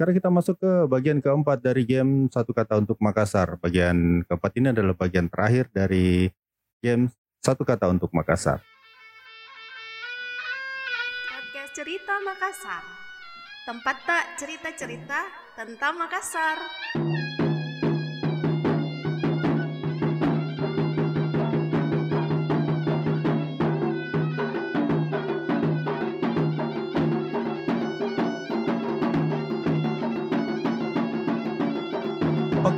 sekarang 0.00 0.16
kita 0.16 0.32
masuk 0.32 0.56
ke 0.56 0.72
bagian 0.88 1.20
keempat 1.20 1.60
dari 1.60 1.84
game 1.84 2.24
satu 2.32 2.56
kata 2.56 2.80
untuk 2.80 2.96
Makassar. 3.04 3.60
Bagian 3.60 4.24
keempat 4.24 4.52
ini 4.56 4.72
adalah 4.72 4.96
bagian 4.96 5.28
terakhir 5.28 5.68
dari 5.76 6.24
game 6.80 7.12
satu 7.44 7.68
kata 7.68 7.92
untuk 7.92 8.08
Makassar. 8.16 8.64
Podcast 11.28 11.76
Cerita 11.76 12.16
Makassar. 12.24 12.80
Tempat 13.68 13.96
tak 14.08 14.24
cerita-cerita 14.40 15.20
tentang 15.52 16.00
Makassar. 16.00 16.56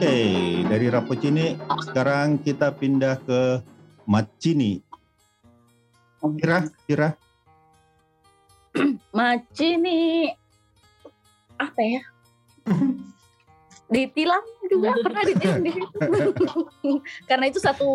Oke, 0.03 0.19
dari 0.67 0.91
Rapocini 0.91 1.55
sekarang 1.87 2.43
kita 2.43 2.75
pindah 2.75 3.23
ke 3.23 3.63
Macini. 4.03 4.83
Kira, 6.43 6.67
kira. 6.91 7.15
Macini 9.15 10.27
apa 11.55 11.79
ya? 11.87 12.03
ditilang 13.87 14.43
juga 14.67 14.91
pernah 15.07 15.23
ditilang 15.23 15.63
di 15.63 15.71
situ. 15.71 15.95
Karena 17.31 17.47
itu 17.47 17.63
satu 17.63 17.87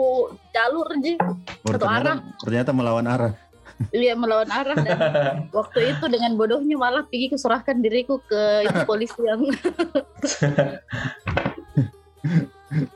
jalur 0.56 0.88
aja, 0.88 1.12
Oh, 1.28 1.36
Satu 1.76 1.84
ternyata, 1.84 1.92
arah. 2.08 2.18
ternyata 2.40 2.72
melawan 2.72 3.04
arah. 3.04 3.34
dia 3.92 4.16
melawan 4.16 4.48
arah 4.48 4.80
dan 4.80 4.96
waktu 5.60 5.92
itu 5.92 6.06
dengan 6.08 6.40
bodohnya 6.40 6.80
malah 6.80 7.04
pergi 7.04 7.36
keserahkan 7.36 7.78
diriku 7.78 8.18
ke 8.24 8.64
polisi 8.90 9.20
yang 9.22 9.44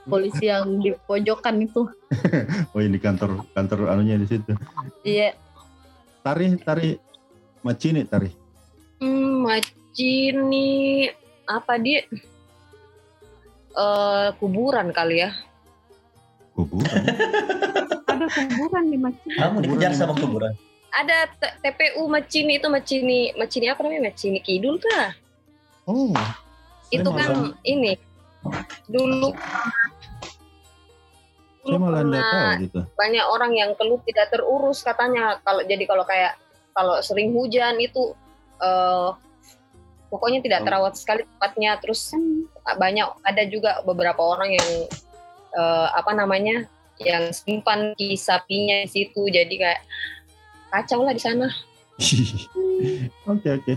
polisi 0.07 0.47
yang 0.51 0.79
di 0.79 0.91
pojokan 1.07 1.63
itu. 1.63 1.87
Oh 2.75 2.79
ini 2.83 2.99
kantor 2.99 3.47
kantor 3.55 3.91
anunya 3.91 4.15
di 4.19 4.27
situ. 4.27 4.51
Iya, 5.03 5.35
Tari, 6.21 6.53
tari, 6.61 6.93
Macini, 7.65 8.05
tari. 8.05 8.29
Hmm, 9.01 9.41
Macini 9.41 11.09
apa 11.49 11.81
dia? 11.81 12.05
Eh 13.71 14.27
kuburan 14.37 14.93
kali 14.93 15.25
ya. 15.25 15.31
Kuburan. 16.53 17.01
Ada 18.11 18.25
kuburan 18.27 18.83
di 18.91 18.97
masjid. 18.99 19.33
Kamu 19.39 19.57
dikejar 19.65 19.91
sama 19.97 20.13
kuburan. 20.13 20.53
Ada 20.91 21.31
T- 21.39 21.55
TPU 21.63 22.05
Macini 22.11 22.59
itu 22.59 22.67
Macini 22.67 23.31
Macini 23.33 23.65
apa 23.71 23.79
namanya? 23.81 24.11
Macini 24.11 24.43
Kidul 24.43 24.77
kah? 24.77 25.15
Oh. 25.89 26.13
itu 26.91 27.07
kan 27.07 27.55
ini 27.63 27.95
dulu 28.89 29.31
malah 31.77 32.01
tahu 32.01 32.65
gitu. 32.65 32.79
banyak 32.97 33.25
orang 33.29 33.53
yang 33.53 33.71
keluh 33.77 34.01
tidak 34.01 34.33
terurus 34.33 34.81
katanya 34.81 35.37
kalau 35.45 35.61
jadi 35.61 35.83
kalau 35.85 36.03
kayak 36.09 36.33
kalau 36.73 36.97
sering 37.05 37.29
hujan 37.37 37.77
itu 37.77 38.17
eh 38.61 39.09
pokoknya 40.11 40.43
tidak 40.43 40.59
Oh. 40.61 40.65
terawat 40.67 40.93
sekali 40.97 41.23
tempatnya 41.23 41.79
terus 41.79 42.11
banyak 42.75 43.07
ada 43.23 43.43
juga 43.47 43.79
beberapa 43.85 44.19
orang 44.19 44.57
yang 44.57 44.69
eh, 45.55 45.87
apa 45.93 46.11
namanya 46.17 46.65
yang 47.01 47.29
simpan 47.31 47.93
ki 47.95 48.17
sapinya 48.19 48.83
di 48.85 48.89
situ 48.89 49.21
jadi 49.29 49.53
kayak 49.53 49.81
kacau 50.73 51.05
lah 51.05 51.13
di 51.13 51.21
sana 51.21 51.47
Oke 53.29 53.47
oke. 53.53 53.73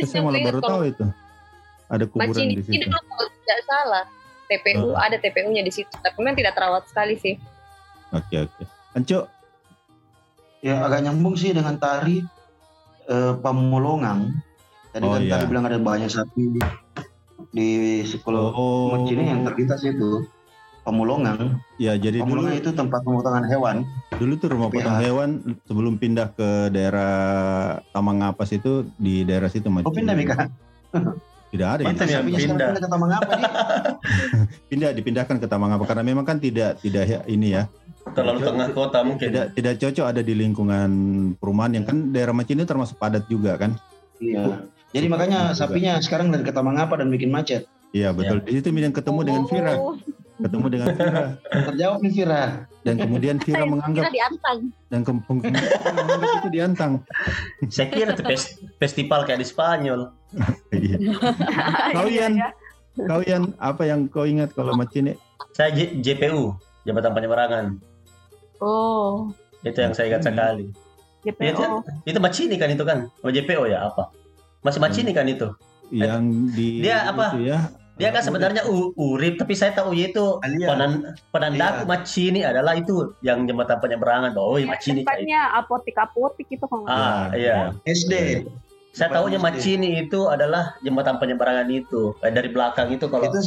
Saya 0.00 0.24
malah 0.24 0.40
baru 0.40 0.60
tahu 0.64 0.82
itu. 0.88 1.04
Ada 1.90 2.06
kuburan 2.06 2.30
Macini 2.30 2.54
di 2.54 2.62
situ. 2.62 2.74
itu 2.76 2.86
kalau 2.88 3.26
tidak 3.36 3.60
salah 3.64 4.04
TPU 4.46 4.82
Oh. 4.84 4.96
ada 4.96 5.14
TPU-nya 5.16 5.60
di 5.60 5.70
situ 5.70 5.90
tapi 5.92 6.16
memang 6.16 6.34
tidak 6.34 6.54
terawat 6.54 6.86
sekali 6.86 7.14
sih 7.14 7.34
Oke 8.10 8.42
oke. 8.42 8.62
Anco, 8.92 9.30
Ya 10.60 10.82
agak 10.82 11.00
nyambung 11.02 11.34
sih 11.34 11.50
dengan 11.50 11.74
tari 11.74 12.20
eh, 13.06 13.32
Pamulongang. 13.34 14.34
Tadi 14.90 15.02
Oh, 15.02 15.14
kan 15.14 15.20
iya. 15.20 15.32
tadi 15.32 15.44
bilang 15.46 15.64
ada 15.64 15.78
banyak 15.78 16.06
sapi 16.06 16.42
di, 16.48 16.60
di 17.50 17.68
sekolah 18.02 18.42
oh, 18.50 18.92
Macini 18.92 19.24
yang 19.24 19.42
terlintas 19.42 19.80
itu 19.82 20.26
Pamulongang. 20.80 21.62
ya 21.76 21.94
jadi 21.94 22.18
dulu 22.18 22.26
Pamulongang 22.42 22.56
itu 22.56 22.70
tempat 22.72 23.00
pemotongan 23.00 23.44
hewan. 23.46 23.76
dulu 24.12 24.32
tuh 24.34 24.48
rumah 24.50 24.68
potong 24.68 24.96
Ya. 24.96 25.06
hewan 25.06 25.30
sebelum 25.62 25.94
pindah 25.94 26.28
ke 26.30 26.48
daerah 26.68 27.14
Taman 27.88 28.18
Ngapas 28.18 28.50
itu 28.52 28.72
di 28.96 29.22
daerah 29.22 29.46
situ 29.46 29.66
Macini. 29.66 29.86
Oh 29.86 29.94
pindah 29.94 30.12
Mika. 30.12 30.50
Tidak 31.50 31.68
ada 31.68 31.82
Sapinya 31.82 32.06
sekarang 32.06 32.26
pindah. 32.30 32.68
pindah 32.68 32.80
ke 32.80 32.88
Taman 32.88 33.10
apa 33.10 33.32
dia? 33.32 33.50
pindah 34.70 34.90
dipindahkan 34.92 35.36
ke 35.36 35.46
Taman 35.46 35.66
Ngapas 35.68 35.86
karena 35.88 36.04
memang 36.04 36.22
kan 36.22 36.38
tidak 36.38 36.78
tidak 36.78 37.04
ya- 37.04 37.26
ini 37.26 37.48
ya 37.52 37.64
Terlalu 38.10 38.38
tengah 38.40 38.68
kota 38.70 38.98
mungkin. 39.02 39.26
tidak 39.28 39.46
tidak 39.52 39.74
cocok 39.76 40.06
ada 40.08 40.20
di 40.20 40.32
lingkungan 40.32 40.90
perumahan 41.36 41.72
yang 41.72 41.84
kan 41.84 42.10
daerah 42.10 42.32
Macini 42.32 42.64
termasuk 42.64 42.96
padat 42.96 43.26
juga 43.26 43.54
kan. 43.56 43.76
Iya. 44.16 44.64
Jadi 44.90 45.06
makanya 45.06 45.52
sapinya 45.52 45.98
sekarang 45.98 46.28
dari 46.28 46.42
ke 46.42 46.50
Taman 46.50 46.74
apa 46.76 46.96
dan 46.96 47.08
bikin 47.08 47.28
macet. 47.28 47.66
Iya 47.90 48.10
betul. 48.10 48.40
Di 48.40 48.56
situ 48.56 48.70
Midan 48.70 48.90
ketemu 48.90 49.20
dengan 49.22 49.42
Vira, 49.44 49.74
Oh, 49.74 49.94
ketemu 50.40 50.66
dengan 50.68 50.86
Vira 50.90 51.22
Terjawab 51.68 51.98
nih 52.00 52.12
Vira. 52.12 52.42
dan 52.80 52.94
kemudian 52.96 53.36
Vira 53.36 53.56
saya 53.56 53.66
menganggap 53.66 54.02
kira 54.02 54.10
diantang. 54.10 54.58
dan 54.86 55.00
ke- 55.00 55.20
menganggap 55.22 56.32
itu 56.34 56.48
diantang. 56.50 56.92
Saya 57.66 57.86
kira 57.88 58.10
itu 58.12 58.22
fes- 58.24 58.50
festival 58.76 59.22
kayak 59.22 59.38
di 59.38 59.46
Spanyol. 59.46 60.00
Iya. 60.70 60.96
Kau 61.92 62.06
Yan, 62.06 62.32
kau 63.00 63.20
Yan, 63.22 63.42
apa 63.56 63.82
yang 63.82 64.06
kau 64.06 64.24
ingat 64.24 64.50
kalau 64.50 64.72
Macini? 64.72 65.14
Saya 65.50 65.70
J- 65.70 65.98
JPU, 65.98 66.56
Jabatan 66.82 67.12
Penyeberangan. 67.12 67.66
Oh, 68.58 69.32
Itu 69.60 69.76
yang 69.76 69.92
saya 69.92 70.08
ingat 70.10 70.22
sekali. 70.22 70.72
JPO. 71.20 71.84
Itu 72.02 72.16
Macini 72.16 72.56
kan 72.56 72.68
itu 72.68 72.80
kan? 72.80 73.12
Oh 73.20 73.28
JPO 73.28 73.66
ya 73.66 73.86
apa? 73.86 74.08
Masih 74.60 74.80
Macini 74.80 75.12
kan 75.12 75.24
itu? 75.24 75.52
Yang 75.90 76.22
di 76.50 76.80
Dia 76.80 77.08
apa? 77.08 77.34
itu 77.34 77.44
ya. 77.46 77.68
Dia 78.00 78.10
kan 78.10 78.22
sebenarnya 78.22 78.62
U- 78.64 78.96
Urip, 78.96 79.36
tapi 79.36 79.52
saya 79.52 79.70
tahu 79.70 79.92
itu 79.92 80.40
Alia. 80.40 80.66
penan, 80.66 80.90
penandaku 81.28 81.78
Iya. 81.78 81.86
Macini 81.86 82.40
adalah 82.42 82.72
itu 82.74 82.94
yang 83.20 83.44
jembatan 83.44 83.76
penyeberangan. 83.76 84.32
Oh, 84.34 84.56
iya, 84.56 84.72
Macini. 84.72 85.04
Tempatnya 85.04 85.40
apotik-apotik 85.54 86.48
itu 86.48 86.64
kalau 86.64 86.84
Ah, 86.84 87.28
iya. 87.32 87.76
SD. 87.84 88.44
Saya 88.90 89.12
tahunya. 89.12 89.38
Macini 89.38 90.00
itu 90.00 90.26
adalah 90.26 90.74
jembatan 90.80 91.20
penyeberangan 91.20 91.68
itu. 91.68 92.16
Eh, 92.18 92.32
dari 92.32 92.48
belakang 92.48 92.88
itu 92.88 93.04
kalau 93.06 93.22
Itu 93.22 93.38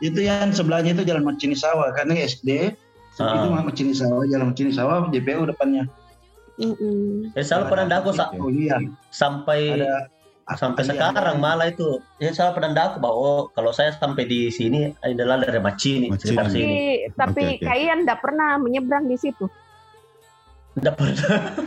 itu 0.00 0.20
yang 0.20 0.50
sebelahnya 0.50 0.90
itu 0.92 1.04
Jalan 1.04 1.22
Macini 1.22 1.52
Sawah 1.52 1.92
karena 1.92 2.16
SD. 2.16 2.72
Ah. 3.16 3.36
Itu 3.36 3.52
Macini 3.52 3.92
Sawah, 3.92 4.24
Jalan 4.24 4.50
Macini 4.50 4.72
Sawah, 4.72 5.06
JPU 5.06 5.44
depannya. 5.44 5.84
Mm-mm. 6.56 7.32
ya, 7.32 7.40
selalu 7.40 7.64
penandaku 7.68 8.12
sa- 8.12 8.32
Oh 8.34 8.48
iya, 8.50 8.76
sampai 9.08 9.80
ada 9.80 10.12
sampai 10.48 10.82
Alia. 10.82 10.92
sekarang 11.10 11.36
malah 11.38 11.66
itu 11.66 11.86
ya 12.16 12.30
selalu 12.30 12.52
penandaku 12.56 12.96
bahwa 12.98 13.16
oh, 13.16 13.40
kalau 13.48 13.70
saya 13.70 13.92
sampai 13.92 14.24
di 14.24 14.48
sini 14.48 14.90
adalah 14.98 15.38
dari 15.38 15.56
Macini, 15.56 16.06
Macini. 16.06 16.18
sekitar 16.20 16.44
Tapi, 16.44 16.54
sini. 16.54 16.78
tapi 17.12 17.42
Oke, 17.44 17.54
oke. 17.54 17.64
kalian 17.64 17.98
enggak 18.02 18.18
pernah 18.18 18.50
menyeberang 18.56 19.04
di 19.04 19.16
situ. 19.16 19.46
Tidak 20.70 20.94
pernah. 20.94 21.14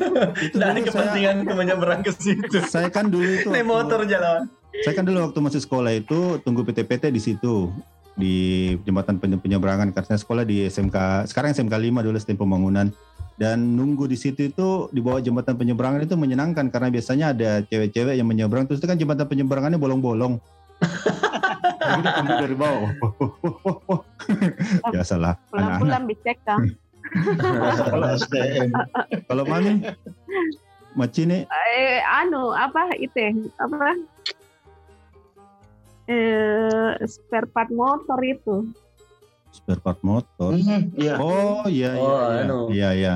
Itu 0.45 0.55
Tidak 0.55 0.63
ada 0.65 0.79
saya, 0.79 0.83
kepentingan 0.85 1.35
ke 1.41 1.53
menyeberang 1.53 2.01
ke 2.01 2.11
situ. 2.13 2.55
saya 2.65 2.87
kan 2.87 3.07
dulu 3.07 3.27
itu 3.29 3.47
Naik 3.47 3.61
waktu- 3.61 3.67
motor 3.67 3.99
jalan. 4.05 4.41
Saya 4.73 4.93
kan 4.93 5.05
dulu 5.05 5.17
waktu 5.21 5.39
masih 5.39 5.61
sekolah 5.61 5.91
itu 5.93 6.19
tunggu 6.41 6.63
PT-PT 6.63 7.03
di 7.07 7.21
situ 7.21 7.69
di 8.13 8.33
jembatan 8.81 9.17
penye- 9.17 9.37
penyeberangan 9.37 9.89
karena 9.89 10.07
saya 10.07 10.19
sekolah 10.19 10.41
di 10.41 10.65
SMK 10.65 11.25
sekarang 11.25 11.49
SMK 11.51 11.73
5 11.73 12.01
dulu 12.01 12.15
sistem 12.15 12.37
pembangunan 12.37 12.89
dan 13.33 13.73
nunggu 13.73 14.05
di 14.05 14.13
situ 14.13 14.45
itu 14.45 14.87
di 14.89 14.99
bawah 14.99 15.17
jembatan 15.17 15.53
penyeberangan 15.53 16.01
itu 16.01 16.13
menyenangkan 16.13 16.67
karena 16.67 16.87
biasanya 16.87 17.31
ada 17.31 17.49
cewek-cewek 17.63 18.13
yang 18.13 18.25
menyeberang 18.25 18.63
terus 18.63 18.77
itu 18.77 18.85
kan 18.85 18.95
jembatan 18.95 19.25
penyeberangannya 19.25 19.75
bolong-bolong. 19.75 20.37
Dari 22.39 22.53
bawah. 22.53 22.89
ya 24.95 25.01
salah 25.03 25.35
anak-anak. 25.49 25.51
Pulang-pulang 25.51 26.03
dicek 26.07 26.37
kan. 26.43 26.59
Kalau 29.27 29.43
mami 29.43 29.83
Macini 30.93 31.45
Eh, 31.45 31.99
anu 32.01 32.49
apa 32.49 32.89
itu? 32.95 33.13
ya? 33.13 33.29
Apa? 33.59 33.77
Eh, 36.05 36.89
spare 37.05 37.47
part 37.47 37.69
motor 37.69 38.17
itu. 38.21 38.67
spare 39.49 39.79
part 39.79 39.97
motor. 40.01 40.49
Hmm, 40.51 40.89
Iya. 40.93 41.13
Oh 41.17 41.63
iya 41.65 41.89
iya 41.93 42.01
Oh, 42.01 42.21
iya. 42.23 42.41
anu. 42.41 42.57
Iya 42.69 42.89
iya. 42.93 43.13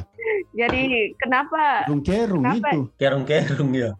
Jadi 0.51 0.81
kenapa? 1.15 1.85
Kerung-kerung 1.85 2.43
Kenapa? 2.43 2.67
itu. 2.69 2.79
Kerung-kerung 2.95 3.71
ya. 3.71 3.91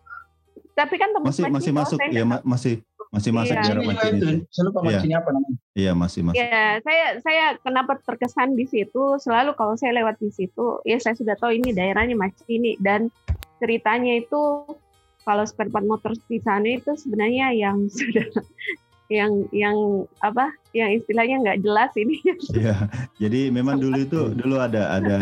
Tapi 0.74 0.96
kan 0.96 1.10
Masih 1.20 1.44
masih 1.48 1.72
masuk 1.72 2.00
ya 2.04 2.24
ma- 2.24 2.44
masih 2.44 2.82
masih 3.08 3.32
masuk 3.32 3.56
Iya. 3.56 3.64
juga 3.64 3.82
Macini 3.84 4.18
itu. 4.18 4.28
Saya 4.48 4.64
lupa 4.66 4.80
Iya. 4.80 4.90
Macini 4.94 5.14
apa 5.16 5.30
namanya. 5.32 5.58
Iya 5.74 5.92
masih 5.94 6.22
masuk. 6.22 6.38
Ya, 6.38 6.62
saya 6.80 7.06
saya 7.20 7.46
kenapa 7.58 7.92
terkesan 8.00 8.54
di 8.54 8.66
situ 8.66 9.04
selalu 9.18 9.52
kalau 9.54 9.74
saya 9.74 9.96
lewat 9.96 10.18
di 10.18 10.30
situ, 10.30 10.82
ya 10.84 10.98
saya 10.98 11.14
sudah 11.14 11.34
tahu 11.34 11.52
ini 11.52 11.72
daerahnya 11.72 12.14
Macini 12.14 12.76
dan 12.78 13.08
ceritanya 13.58 14.18
itu 14.18 14.68
kalau 15.24 15.44
spare 15.44 15.68
part 15.68 15.84
motor 15.84 16.14
di 16.24 16.40
sana 16.40 16.68
itu 16.70 16.94
sebenarnya 16.94 17.52
yang 17.52 17.88
sudah 17.98 18.28
yang 19.08 19.48
yang 19.56 20.04
apa 20.20 20.52
yang 20.76 20.92
istilahnya 20.92 21.40
nggak 21.40 21.60
jelas 21.64 21.92
ini 21.96 22.20
Iya. 22.60 22.76
Jadi 23.20 23.48
memang 23.50 23.80
dulu 23.80 23.98
itu 24.04 24.20
dulu 24.36 24.60
ada 24.60 25.00
ada 25.00 25.20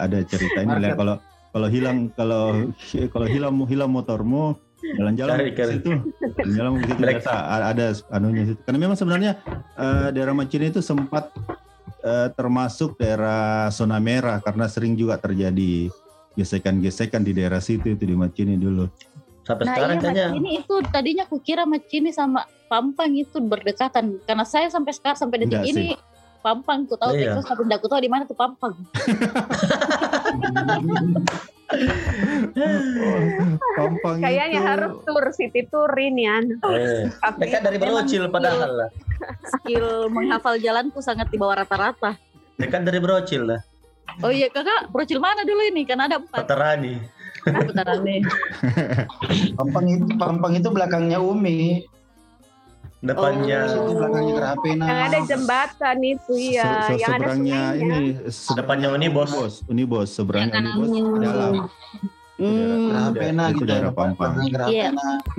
ada 0.00 0.18
cerita 0.24 0.64
ini 0.64 0.74
lah 0.80 0.96
kalau 0.96 1.14
kalau 1.52 1.68
hilang 1.68 2.08
kalau 2.16 2.64
kalau 3.12 3.26
hilang 3.28 3.54
hilang 3.68 3.90
motormu 3.92 4.56
jalan-jalan 4.80 5.52
ke 5.52 5.52
cari. 5.52 5.72
situ 5.76 5.92
jalan-jalan 6.40 6.70
ke 6.80 6.84
situ 6.88 7.02
ada 7.28 7.86
anunya 8.08 8.42
situ. 8.48 8.60
Karena 8.64 8.78
memang 8.80 8.96
sebenarnya 8.96 9.32
eh, 9.76 10.08
daerah 10.16 10.32
Macini 10.32 10.72
itu 10.72 10.80
sempat 10.80 11.28
eh, 12.00 12.28
termasuk 12.32 12.96
daerah 12.96 13.68
zona 13.68 14.00
merah 14.00 14.40
karena 14.40 14.64
sering 14.64 14.96
juga 14.96 15.20
terjadi 15.20 15.92
gesekan-gesekan 16.38 17.20
di 17.20 17.36
daerah 17.36 17.60
situ 17.60 17.92
itu 17.92 18.04
di 18.08 18.16
Macini 18.16 18.56
dulu. 18.56 18.88
Sampai 19.50 19.64
Nah 19.66 19.74
sekarang 19.74 19.90
iya 19.90 20.00
kayaknya 20.00 20.26
Macini 20.30 20.50
itu 20.56 20.74
tadinya 20.86 21.24
kukira 21.26 21.64
Macini 21.66 22.10
sama 22.10 22.40
Pampang 22.66 23.10
itu 23.12 23.42
berdekatan 23.42 24.22
karena 24.22 24.44
saya 24.46 24.70
sampai 24.70 24.94
sekarang 24.94 25.18
sampai 25.18 25.42
detik 25.42 25.58
Enggak 25.58 25.66
sih. 25.66 25.90
ini 25.90 25.98
Pampang 26.40 26.86
ku 26.86 26.94
tahu 26.94 27.12
Iya. 27.12 27.34
Texas 27.34 27.50
tapi 27.50 27.66
enggak 27.66 27.80
ku 27.82 27.88
tahu 27.90 27.98
di 27.98 28.08
mana 28.08 28.22
tuh 28.24 28.38
Pampang. 28.38 28.72
Pampang 33.76 34.16
kayaknya 34.18 34.58
itu- 34.58 34.66
harus 34.66 34.92
tur 35.02 35.24
city 35.30 35.62
tour 35.66 35.90
ini 35.94 36.26
ya 36.26 36.36
eh, 36.42 37.06
dekat 37.38 37.60
dari 37.62 37.78
Brocil 37.78 38.26
padahal 38.26 38.70
lah. 38.76 38.88
Skill 39.44 40.08
menghafal 40.08 40.56
jalanku 40.58 40.98
sangat 40.98 41.28
di 41.28 41.36
bawah 41.36 41.62
rata-rata. 41.62 42.16
Dekat 42.56 42.82
dari 42.82 42.98
Brocil 42.98 43.46
lah. 43.46 43.60
Oh 44.20 44.28
iya 44.28 44.50
kakak, 44.50 44.90
brocil 44.90 45.22
mana 45.22 45.46
dulu 45.46 45.62
ini? 45.70 45.86
Kan 45.86 46.02
ada 46.02 46.18
empat. 46.18 46.42
Patarani. 46.42 46.98
Putaran 47.42 47.98
nih. 48.02 48.20
Pampang 49.56 49.86
itu 49.86 50.04
Pampang 50.14 50.52
itu 50.54 50.68
belakangnya 50.68 51.18
Umi. 51.18 51.82
Depannya 53.00 53.64
itu 53.64 53.90
belakangnya 53.96 54.34
Kerapena. 54.36 54.84
yang 54.84 55.00
ada 55.08 55.18
jembatan 55.24 55.96
itu 56.04 56.32
Se- 56.36 56.52
ya 56.52 56.68
se- 56.84 57.00
yang 57.00 57.10
ada 57.16 57.32
seberangnya 57.32 57.60
sungainya. 57.72 57.96
ini 57.96 58.08
se- 58.28 58.52
Depannya 58.52 58.88
Unibos. 58.92 59.30
Unibos, 59.30 59.54
Unibos 59.66 60.08
seberangnya 60.12 60.60
Unibos 60.60 60.86
kanannya. 60.86 61.24
dalam. 61.24 61.52
Hmm, 62.36 62.88
Kerapena 62.88 63.42
Itu 63.48 63.54
gitu. 63.56 63.64
daerah 63.66 63.90
Pampang. 63.90 64.32
belakangnya 64.36 64.68
Iya. 64.68 64.88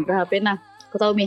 Kerapena. 0.02 0.54
nah? 0.54 0.58
Tahu 0.92 1.14
mi. 1.14 1.26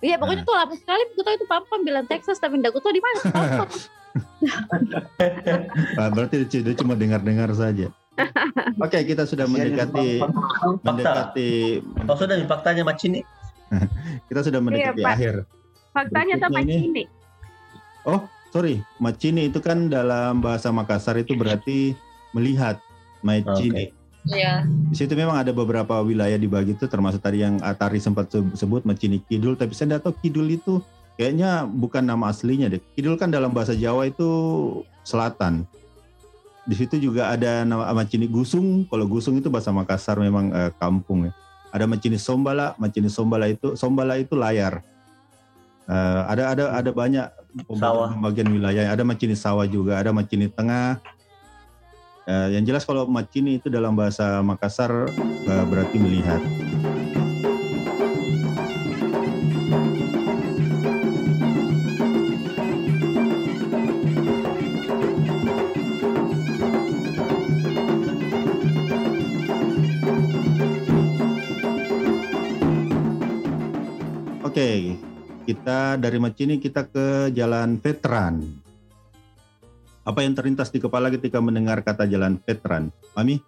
Iya 0.00 0.16
pokoknya 0.16 0.42
tuh 0.42 0.56
lama 0.56 0.72
sekali 0.72 1.02
ku 1.12 1.20
tahu 1.20 1.36
itu 1.36 1.44
Pampang 1.44 1.80
bilang 1.84 2.08
Texas 2.08 2.40
tapi 2.40 2.56
enggak 2.56 2.72
ku 2.72 2.80
tahu 2.80 2.90
di 2.90 3.02
mana 3.04 3.18
Pampang. 3.28 3.70
Berarti 6.16 6.36
dia 6.48 6.74
cuma 6.74 6.94
dengar-dengar 6.94 7.50
saja. 7.52 7.90
Oke, 8.78 8.98
kita 9.02 9.26
sudah 9.26 9.46
mendekati 9.50 10.22
mendekati 10.86 11.82
Oh 12.06 12.14
sudah 12.14 12.34
nih 12.38 12.46
faktanya 12.46 12.82
Macini. 12.86 13.20
kita 14.30 14.40
sudah 14.46 14.60
mendekati 14.62 15.02
Pak. 15.02 15.14
akhir. 15.18 15.34
faktanya 15.94 16.34
sama 16.42 16.58
Berikutnya 16.62 16.78
ini. 16.78 17.02
ini 17.02 17.04
Sorry, 18.54 18.78
macini 19.02 19.50
itu 19.50 19.58
kan 19.58 19.90
dalam 19.90 20.38
bahasa 20.38 20.70
Makassar 20.70 21.18
itu 21.18 21.34
berarti 21.34 21.98
melihat. 22.30 22.78
Macini. 23.26 23.90
Iya. 24.30 24.62
Di 24.62 24.94
situ 24.94 25.10
memang 25.18 25.34
ada 25.34 25.50
beberapa 25.50 25.98
wilayah 26.06 26.38
dibagi 26.38 26.78
itu 26.78 26.86
termasuk 26.86 27.18
tadi 27.18 27.42
yang 27.42 27.58
Atari 27.58 27.98
sempat 27.98 28.30
se- 28.30 28.54
sebut 28.54 28.86
Macini 28.86 29.18
Kidul, 29.26 29.58
tapi 29.58 29.74
saya 29.74 29.98
tidak 29.98 30.06
tahu 30.06 30.14
Kidul 30.22 30.54
itu 30.54 30.78
kayaknya 31.18 31.66
bukan 31.66 32.06
nama 32.06 32.30
aslinya 32.30 32.70
deh. 32.70 32.78
Kidul 32.94 33.18
kan 33.18 33.34
dalam 33.34 33.50
bahasa 33.50 33.74
Jawa 33.74 34.06
itu 34.06 34.28
selatan. 35.02 35.66
Di 36.64 36.74
situ 36.74 36.96
juga 36.96 37.28
ada 37.28 37.62
nama 37.62 37.92
Macini 37.92 38.24
Gusung. 38.24 38.88
Kalau 38.88 39.04
Gusung 39.04 39.36
itu 39.36 39.52
bahasa 39.52 39.68
Makassar 39.68 40.16
memang 40.16 40.48
eh, 40.52 40.72
kampung 40.80 41.28
ya. 41.28 41.32
Ada 41.74 41.84
Macini 41.84 42.16
Sombala, 42.16 42.72
Macini 42.80 43.12
Sombala 43.12 43.50
itu 43.52 43.76
Sombala 43.76 44.16
itu 44.16 44.32
layar. 44.32 44.80
Eh, 45.84 46.20
ada 46.24 46.56
ada 46.56 46.64
ada 46.72 46.90
banyak 46.90 47.26
pembagian 47.68 48.48
wilayah. 48.48 48.88
Ada 48.88 49.04
Macini 49.04 49.36
sawah 49.36 49.68
juga, 49.68 50.00
ada 50.00 50.08
Macini 50.16 50.48
tengah. 50.48 51.00
Eh, 52.24 52.56
yang 52.56 52.64
jelas 52.64 52.88
kalau 52.88 53.04
Macini 53.04 53.60
itu 53.60 53.68
dalam 53.68 53.92
bahasa 53.92 54.40
Makassar 54.40 55.12
eh, 55.44 55.64
berarti 55.68 56.00
melihat. 56.00 56.40
Kita 75.94 76.10
dari 76.10 76.18
Macini 76.18 76.58
kita 76.58 76.90
ke 76.90 77.30
Jalan 77.30 77.78
Veteran. 77.78 78.42
Apa 80.02 80.26
yang 80.26 80.34
terlintas 80.34 80.74
di 80.74 80.82
kepala 80.82 81.06
ketika 81.06 81.38
mendengar 81.38 81.86
kata 81.86 82.02
Jalan 82.10 82.42
Veteran? 82.42 82.90
Mami, 83.14 83.38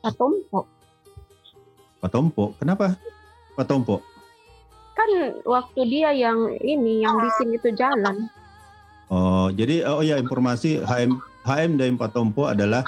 Patompo 0.00 0.64
Patompo. 2.00 2.56
Kenapa 2.56 2.96
Patompo? 3.52 4.00
kan 4.94 5.10
waktu 5.44 5.80
dia 5.92 6.16
yang 6.16 6.56
ini 6.64 7.04
yang 7.04 7.20
bikin 7.20 7.52
itu 7.52 7.68
jalan 7.76 8.30
Oh, 9.12 9.52
jadi 9.52 9.84
oh 9.84 10.00
ya 10.00 10.16
informasi 10.16 10.80
HM 10.80 11.20
HM 11.44 11.76
Daim 11.76 12.00
Patompo 12.00 12.48
adalah 12.48 12.80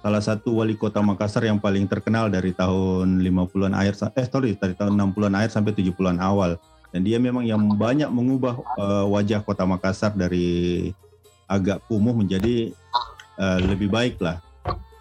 salah 0.00 0.24
satu 0.24 0.64
wali 0.64 0.72
kota 0.72 1.04
Makassar 1.04 1.44
yang 1.44 1.60
paling 1.60 1.84
terkenal 1.84 2.32
dari 2.32 2.56
tahun 2.56 3.20
50-an 3.20 3.76
akhir 3.76 4.00
eh 4.16 4.24
sorry 4.24 4.56
dari 4.56 4.72
tahun 4.72 4.96
60-an 4.96 5.36
akhir 5.36 5.52
sampai 5.52 5.76
70-an 5.76 6.24
awal. 6.24 6.56
Dan 6.88 7.04
dia 7.04 7.20
memang 7.20 7.44
yang 7.44 7.60
banyak 7.76 8.08
mengubah 8.08 8.56
eh, 8.80 9.04
wajah 9.12 9.44
kota 9.44 9.68
Makassar 9.68 10.16
dari 10.16 10.88
agak 11.48 11.84
kumuh 11.88 12.12
menjadi 12.16 12.72
eh, 13.38 13.58
lebih 13.64 13.88
baik 13.88 14.20
lah. 14.20 14.40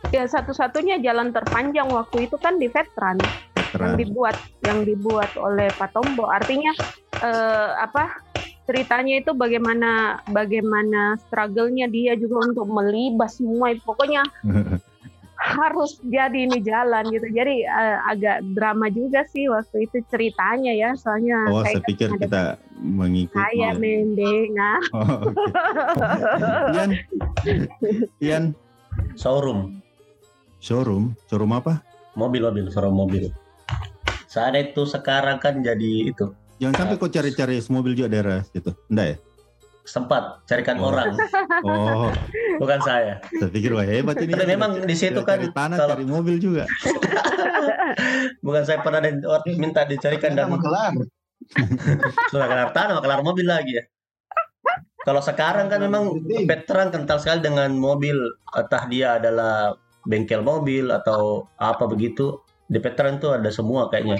ya 0.07 0.23
satu-satunya 0.23 1.03
jalan 1.03 1.35
terpanjang 1.35 1.91
waktu 1.91 2.31
itu 2.31 2.39
kan 2.39 2.55
di 2.55 2.71
veteran 2.71 3.19
yang 3.19 3.67
Veteran. 3.67 3.99
dibuat 3.99 4.37
yang 4.63 4.79
dibuat 4.87 5.35
oleh 5.35 5.67
Patombo 5.75 6.31
artinya 6.31 6.71
eh, 7.19 7.69
apa 7.75 8.15
ceritanya 8.63 9.19
itu 9.19 9.35
bagaimana 9.35 10.23
bagaimana 10.31 11.19
struggle-nya 11.27 11.91
dia 11.91 12.15
juga 12.15 12.47
untuk 12.47 12.71
melibas 12.71 13.35
semua 13.35 13.75
pokoknya 13.83 14.23
harus 15.49 15.97
jadi 16.03 16.37
ini 16.37 16.59
jalan 16.59 17.07
gitu 17.07 17.27
jadi 17.29 17.55
eh, 17.63 17.97
agak 18.05 18.37
drama 18.51 18.87
juga 18.87 19.23
sih 19.25 19.47
waktu 19.47 19.85
itu 19.85 20.03
ceritanya 20.07 20.71
ya 20.71 20.91
soalnya 20.93 21.47
Oh, 21.47 21.61
saya 21.61 21.79
saya 21.79 21.85
pikir 21.85 22.07
ada- 22.09 22.21
kita 22.21 22.43
mengikuti. 22.77 23.39
saya 23.39 23.69
mendengar 23.73 24.79
Oh, 24.91 25.09
oke. 25.23 25.33
Ian, 26.71 26.91
Ian, 28.19 28.43
Showroom. 29.13 29.79
showroom, 30.57 31.15
showroom 31.25 31.53
apa? 31.53 31.79
Mobil 32.13 32.41
mobil, 32.41 32.65
showroom 32.67 32.97
mobil. 32.97 33.29
Saat 34.25 34.57
itu 34.57 34.83
sekarang 34.83 35.37
kan 35.37 35.61
jadi 35.61 36.11
itu 36.11 36.33
Jangan 36.57 36.73
sampai 36.75 36.97
kau 36.97 37.05
cari-cari 37.07 37.61
mobil 37.69 37.93
juga 37.93 38.09
daerah 38.09 38.41
situ. 38.43 38.73
Enggak 38.89 39.05
ya? 39.05 39.17
Sempat 39.87 40.43
carikan 40.43 40.75
Oh. 40.77 40.91
orang, 40.91 41.15
Oh, 41.63 42.11
bukan 42.59 42.79
saya. 42.81 43.23
saya 43.23 43.47
pikir 43.47 43.71
wah 43.71 43.81
hebat 43.81 44.19
ini. 44.19 44.35
Tapi 44.35 44.43
memang 44.45 44.83
di 44.83 44.93
situ 44.93 45.23
kan 45.23 45.39
cari 45.39 45.47
tanah, 45.49 45.75
kalau- 45.77 45.91
cari 45.95 46.05
mobil 46.05 46.35
juga. 46.37 46.67
Bukan 48.45 48.63
saya 48.63 48.79
pernah 48.79 48.99
di- 48.99 49.23
or- 49.23 49.43
minta 49.55 49.81
dicarikan 49.83 50.35
dan 50.35 50.47
Sama 50.47 50.59
kelar. 50.59 50.93
sudah 52.31 52.45
kelar 52.45 52.69
tanah, 52.71 52.99
kelar 52.99 53.21
mobil 53.21 53.47
lagi 53.47 53.73
ya. 53.73 53.83
Kalau 55.01 55.23
sekarang 55.23 55.71
kan 55.71 55.79
memang 55.79 56.19
veteran 56.43 56.91
kental 56.91 57.15
sekali 57.15 57.39
dengan 57.39 57.71
mobil, 57.71 58.19
entah 58.51 58.83
dia 58.85 59.15
adalah 59.15 59.71
bengkel 60.03 60.43
mobil 60.43 60.91
atau 60.91 61.47
apa 61.55 61.87
begitu. 61.87 62.35
Di 62.67 62.83
veteran 62.83 63.15
tuh 63.15 63.31
ada 63.33 63.47
semua 63.47 63.87
kayaknya. 63.87 64.19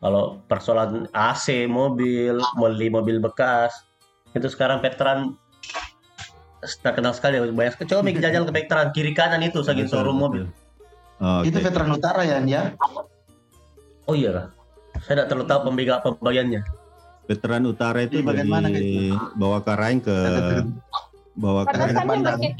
Kalau 0.00 0.40
persoalan 0.44 1.04
AC 1.12 1.68
mobil, 1.68 2.40
beli 2.54 2.88
mobil 2.88 3.20
bekas, 3.20 3.84
itu 4.36 4.48
sekarang 4.48 4.78
veteran 4.78 5.34
terkenal 6.82 7.12
sekali 7.12 7.38
banyak 7.48 7.78
coba 7.84 8.00
mikir 8.02 8.20
jalan 8.20 8.44
ke 8.44 8.54
veteran 8.54 8.88
kiri 8.90 9.12
kanan 9.12 9.40
itu 9.40 9.62
saking 9.62 9.86
Betul, 9.86 10.02
showroom 10.02 10.18
mobil 10.18 10.44
Oh, 11.16 11.40
Itu 11.40 11.64
veteran 11.64 11.88
utara 11.88 12.28
ya, 12.28 12.44
ya. 12.44 12.76
oh 14.04 14.12
iya 14.12 14.30
kah? 14.30 14.46
saya 15.00 15.24
tidak 15.24 15.26
terlalu 15.32 15.46
tahu 15.48 15.60
pembagian 15.64 16.00
pembagiannya 16.00 16.60
Veteran 17.26 17.64
utara 17.64 17.98
itu 18.00 18.20
Di 18.20 18.24
bagian 18.24 18.46
mana, 18.46 18.68
dari 18.68 19.10
bawah 19.34 19.60
Karaing 19.60 19.98
ke 19.98 20.14
bawah 21.34 21.64
Karaing. 21.64 21.96
batasannya 21.96 22.50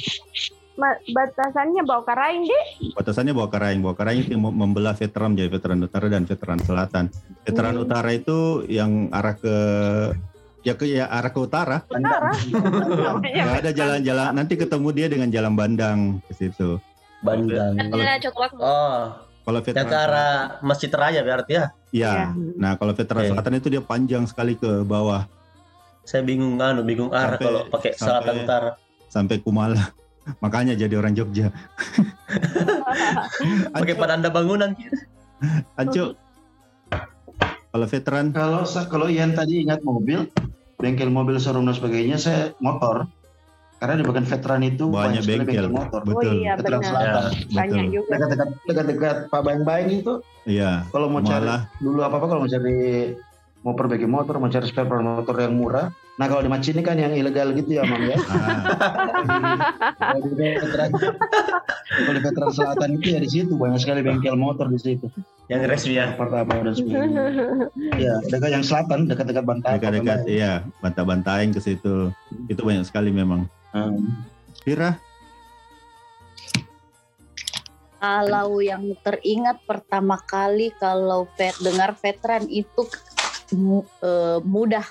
batasannya 1.08 1.82
bawa 1.84 2.02
karaing 2.04 2.42
deh 2.44 2.64
Batasannya 2.92 3.32
bawah 3.32 3.48
Karaing. 3.48 3.80
Bawah 3.80 3.96
Karaing 3.96 4.20
itu 4.24 4.36
mem- 4.36 4.52
membelah 4.52 4.92
veteran 4.92 5.32
menjadi 5.32 5.50
veteran 5.52 5.80
utara 5.80 6.06
dan 6.08 6.22
veteran 6.24 6.60
selatan. 6.60 7.04
Veteran 7.44 7.74
Hmm. 7.76 7.84
utara 7.84 8.10
itu 8.10 8.38
yang 8.68 9.08
arah 9.08 9.36
ke 9.36 9.56
ya 10.66 10.74
ke 10.74 10.84
ya 10.90 11.06
arah 11.06 11.30
ke 11.30 11.38
utara. 11.38 11.86
utara 11.86 12.34
Ya 13.22 13.46
ada 13.54 13.70
jalan-jalan 13.70 14.34
nanti 14.34 14.58
ketemu 14.58 14.88
dia 14.90 15.06
dengan 15.06 15.30
jalan 15.30 15.54
Bandang 15.54 16.18
ke 16.26 16.34
situ. 16.34 16.82
Bandang 17.22 17.78
oh 18.58 18.98
Kalau 19.46 19.62
veteran 19.62 19.86
ke 19.86 19.94
arah 19.96 20.58
Masjid 20.60 20.90
Raya 20.90 21.22
berarti 21.22 21.52
ya 21.54 21.64
Iya. 21.94 22.34
Nah 22.58 22.74
kalau 22.74 22.92
veteran 22.92 23.22
Oke. 23.22 23.30
selatan 23.30 23.52
itu 23.56 23.68
dia 23.70 23.78
panjang 23.80 24.26
sekali 24.26 24.58
ke 24.58 24.82
bawah 24.82 25.22
Saya 26.02 26.22
bingung 26.22 26.58
anu, 26.58 26.82
bingung 26.82 27.10
arah 27.10 27.34
Sampai- 27.34 27.46
kalau 27.46 27.60
pakai 27.66 27.90
sampai- 27.94 28.02
selatan 28.02 28.34
utara. 28.42 28.70
sampai 29.06 29.36
Kumala. 29.38 29.94
Makanya 30.42 30.74
jadi 30.74 30.90
orang 30.92 31.14
Jogja. 31.14 31.54
Pakai 33.70 33.94
penanda 33.94 34.26
bangunan. 34.26 34.74
Anco. 35.74 36.18
Kalau 37.70 37.86
veteran 37.86 38.26
Kalau 38.30 38.62
kalau 38.88 39.06
Ian 39.06 39.30
tadi 39.32 39.62
ingat 39.62 39.82
mobil, 39.82 40.26
bengkel 40.76 41.08
mobil 41.08 41.36
showroom 41.36 41.66
dan 41.66 41.76
sebagainya, 41.76 42.16
saya 42.16 42.52
motor. 42.60 43.08
Karena 43.76 44.00
di 44.00 44.04
bagian 44.08 44.24
veteran 44.24 44.64
itu 44.64 44.88
banyak 44.88 45.20
sekali 45.20 45.44
bengkel. 45.44 45.68
motor. 45.68 46.00
Oh 46.00 46.16
Betul. 46.16 46.40
iya 46.40 46.56
Veteran 46.56 46.80
benar. 46.80 46.90
selatan. 46.90 47.24
Banyak 47.52 47.76
Betul. 47.76 47.92
juga. 47.92 48.08
Dekat-dekat 48.16 48.48
dekat-dekat 48.64 49.16
Pak 49.28 49.40
Bayang-Bayang 49.44 49.90
itu, 49.92 50.12
Iya. 50.48 50.70
kalau 50.88 51.06
mau 51.12 51.20
cari 51.20 51.44
Malah 51.44 51.60
dulu 51.76 52.00
apa 52.00 52.14
apa 52.16 52.26
kalau 52.26 52.40
mau 52.40 52.50
cari 52.50 52.76
mau 53.60 53.74
perbaiki 53.76 54.08
motor, 54.08 54.34
mau 54.40 54.48
cari 54.48 54.64
spare 54.64 54.88
part 54.88 55.04
motor 55.04 55.36
yang 55.36 55.52
murah. 55.52 55.92
Nah 56.16 56.32
kalau 56.32 56.40
di 56.40 56.48
Macini 56.48 56.80
kan 56.80 56.96
yang 56.96 57.12
ilegal 57.12 57.52
gitu 57.52 57.76
ya, 57.76 57.84
Mam 57.84 58.08
ya. 58.08 58.16
ah, 58.16 58.56
Kalau 60.16 60.24
di 60.24 60.32
veteran, 60.32 60.90
kalau 61.92 62.12
di 62.16 62.22
veteran 62.24 62.50
selatan 62.56 62.88
itu 62.96 63.06
ya 63.12 63.18
di 63.20 63.28
situ 63.28 63.52
banyak 63.52 63.80
sekali 63.84 64.00
bengkel 64.00 64.32
motor 64.32 64.72
di 64.72 64.80
situ. 64.80 65.12
Yang 65.52 65.60
resmi 65.68 66.00
ya. 66.00 66.16
Part 66.16 66.32
apa 66.32 66.56
dan 66.56 66.72
sebagainya. 66.72 67.22
Ya 68.00 68.16
dekat 68.32 68.50
yang 68.50 68.64
selatan, 68.64 69.12
dekat-dekat 69.12 69.44
Bantaeng. 69.44 69.76
dekat-dekat 69.76 70.20
iya, 70.24 70.64
bantah-bantaeng 70.80 71.52
ke 71.52 71.60
situ. 71.60 72.08
Itu 72.48 72.60
banyak 72.64 72.88
sekali 72.88 73.12
memang. 73.12 73.44
Hmm. 73.76 74.24
Kira 74.64 74.96
Kalau 77.96 78.60
yang 78.60 78.92
teringat 79.00 79.64
pertama 79.64 80.20
kali 80.20 80.68
kalau 80.76 81.28
vet, 81.36 81.56
dengar 81.64 81.96
veteran 81.96 82.44
itu 82.48 82.84
eh, 84.04 84.38
mudah 84.44 84.84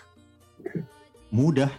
mudah. 1.29 1.71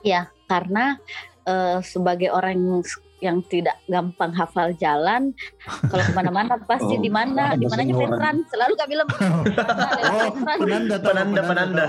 ya 0.00 0.26
karena 0.46 0.96
eh, 1.42 1.78
sebagai 1.82 2.28
orang 2.28 2.56
yang- 2.56 2.84
yang 3.20 3.38
tidak 3.44 3.76
gampang 3.84 4.32
hafal 4.32 4.72
jalan 4.74 5.36
kalau 5.84 6.00
ke 6.00 6.12
mana-mana 6.14 6.56
pasti 6.64 6.96
Oh, 6.96 7.02
di 7.02 7.12
mana 7.12 7.52
di 7.52 7.68
orang. 7.68 8.16
veteran 8.16 8.36
selalu 8.48 8.72
kak 8.74 8.88
bilang 8.88 9.08
Oh, 10.08 10.32
penanda 10.56 10.96
Penanda, 10.96 11.40
penanda. 11.44 11.84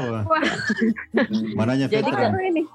Mananya 1.53 1.87
Jadi 1.87 2.11
kan 2.11 2.35
ini 2.35 2.67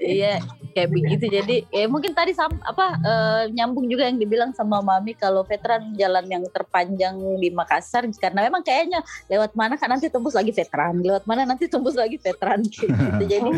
iya 0.00 0.34
kayak 0.72 0.90
begitu. 0.90 1.24
Jadi 1.28 1.56
ya 1.68 1.86
mungkin 1.90 2.16
tadi 2.16 2.32
sam, 2.32 2.50
apa 2.64 2.96
eh, 3.00 3.42
nyambung 3.52 3.86
juga 3.90 4.08
yang 4.08 4.16
dibilang 4.16 4.50
sama 4.56 4.80
mami 4.80 5.12
kalau 5.12 5.44
veteran 5.44 5.92
jalan 5.94 6.24
yang 6.26 6.44
terpanjang 6.50 7.16
di 7.38 7.48
Makassar 7.52 8.06
karena 8.16 8.48
memang 8.48 8.64
kayaknya 8.64 9.04
lewat 9.28 9.52
mana 9.52 9.76
kan 9.76 9.92
nanti 9.92 10.08
tembus 10.08 10.34
lagi 10.34 10.54
veteran 10.54 11.02
lewat 11.02 11.24
mana 11.28 11.44
nanti 11.44 11.68
tembus 11.68 11.98
lagi 11.98 12.16
veteran 12.16 12.64
gitu. 12.64 12.90
Jadi 13.30 13.50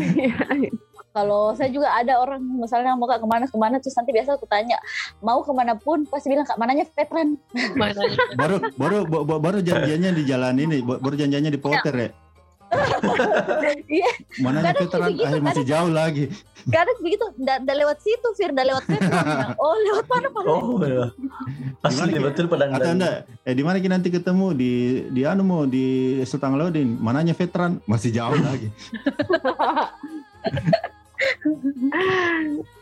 kalau 1.13 1.53
saya 1.53 1.69
juga 1.69 1.93
ada 1.93 2.17
orang 2.17 2.41
misalnya 2.41 2.97
mau 2.97 3.05
kak 3.05 3.21
ke 3.21 3.27
mana 3.29 3.45
ke 3.45 3.53
mana 3.53 3.77
terus 3.77 3.93
nanti 3.93 4.09
biasa 4.09 4.33
aku 4.33 4.49
tanya 4.49 4.81
mau 5.21 5.45
ke 5.45 5.53
mana 5.53 5.77
pun? 5.77 6.09
Pasti 6.09 6.33
bilang 6.33 6.43
kak 6.43 6.57
mananya 6.57 6.89
veteran. 6.89 7.37
Baru 7.77 8.57
baru 8.73 8.97
baru, 9.05 9.37
baru 9.37 9.57
janjiannya 9.61 10.11
di 10.17 10.23
jalan 10.25 10.57
ini, 10.57 10.81
baru 10.81 11.13
janjiannya 11.13 11.51
di 11.53 11.61
Potter 11.61 11.93
ya. 11.93 12.09
Iya. 13.93 14.11
Mananya 14.41 14.73
Kadang 14.73 14.81
veteran, 14.87 15.07
begitu, 15.11 15.25
ah, 15.29 15.41
masih 15.43 15.65
jauh 15.65 15.91
lagi. 15.91 16.25
kadang 16.63 16.95
begitu 17.03 17.25
ndak 17.35 17.75
lewat 17.75 17.97
situ 17.99 18.29
Fir 18.33 18.55
ndak 18.55 18.71
lewat 18.71 18.83
veteran 18.87 19.51
oh 19.63 19.75
lewat 19.83 20.05
mana 20.07 20.27
mana 20.31 20.47
Oh 20.47 20.79
ya. 20.79 21.05
Asli 21.83 22.15
betul 22.15 22.47
penanda. 22.47 22.79
Atau 22.79 22.91
enggak, 22.95 23.15
eh 23.43 23.53
di 23.53 23.63
mana 23.63 23.77
kita 23.77 23.93
nanti 23.93 24.09
ketemu 24.09 24.47
di 24.55 24.71
di 25.11 25.21
anu 25.27 25.43
mau 25.43 25.63
di 25.67 25.85
Sultan 26.23 26.55
Laudin, 26.55 26.95
mananya 26.97 27.35
veteran, 27.35 27.83
masih 27.83 28.15
jauh 28.15 28.39
lagi. 28.47 28.71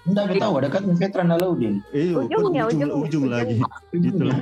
Enggak 0.06 0.26
kita 0.30 0.42
tahu 0.42 0.54
dekat 0.62 0.82
veteran 0.98 1.28
Alauddin. 1.32 1.76
Eh, 1.90 2.14
Ujungnya, 2.14 2.70
ujung, 2.70 2.90
ujung, 2.90 3.02
ujung 3.02 3.26
lagi. 3.30 3.58
Gitu 3.92 4.22
lah. 4.22 4.38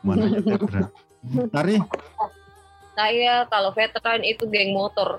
Mananya 0.00 0.40
veteran. 0.40 0.88
Tari, 1.48 1.80
Saya 2.94 3.44
kalau 3.50 3.74
veteran 3.74 4.22
itu 4.22 4.46
geng 4.46 4.70
motor. 4.70 5.18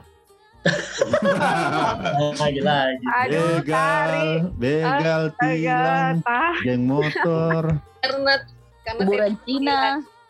Lagi 2.40 2.62
lagi. 2.64 3.06
Aduh, 3.06 3.62
begal, 3.62 4.12
begal, 4.58 5.22
tilang, 5.38 6.24
geng 6.64 6.84
motor. 6.88 7.78
Karena 8.02 8.34
karena 8.86 9.04
saya, 9.06 9.30
Cina 9.46 9.80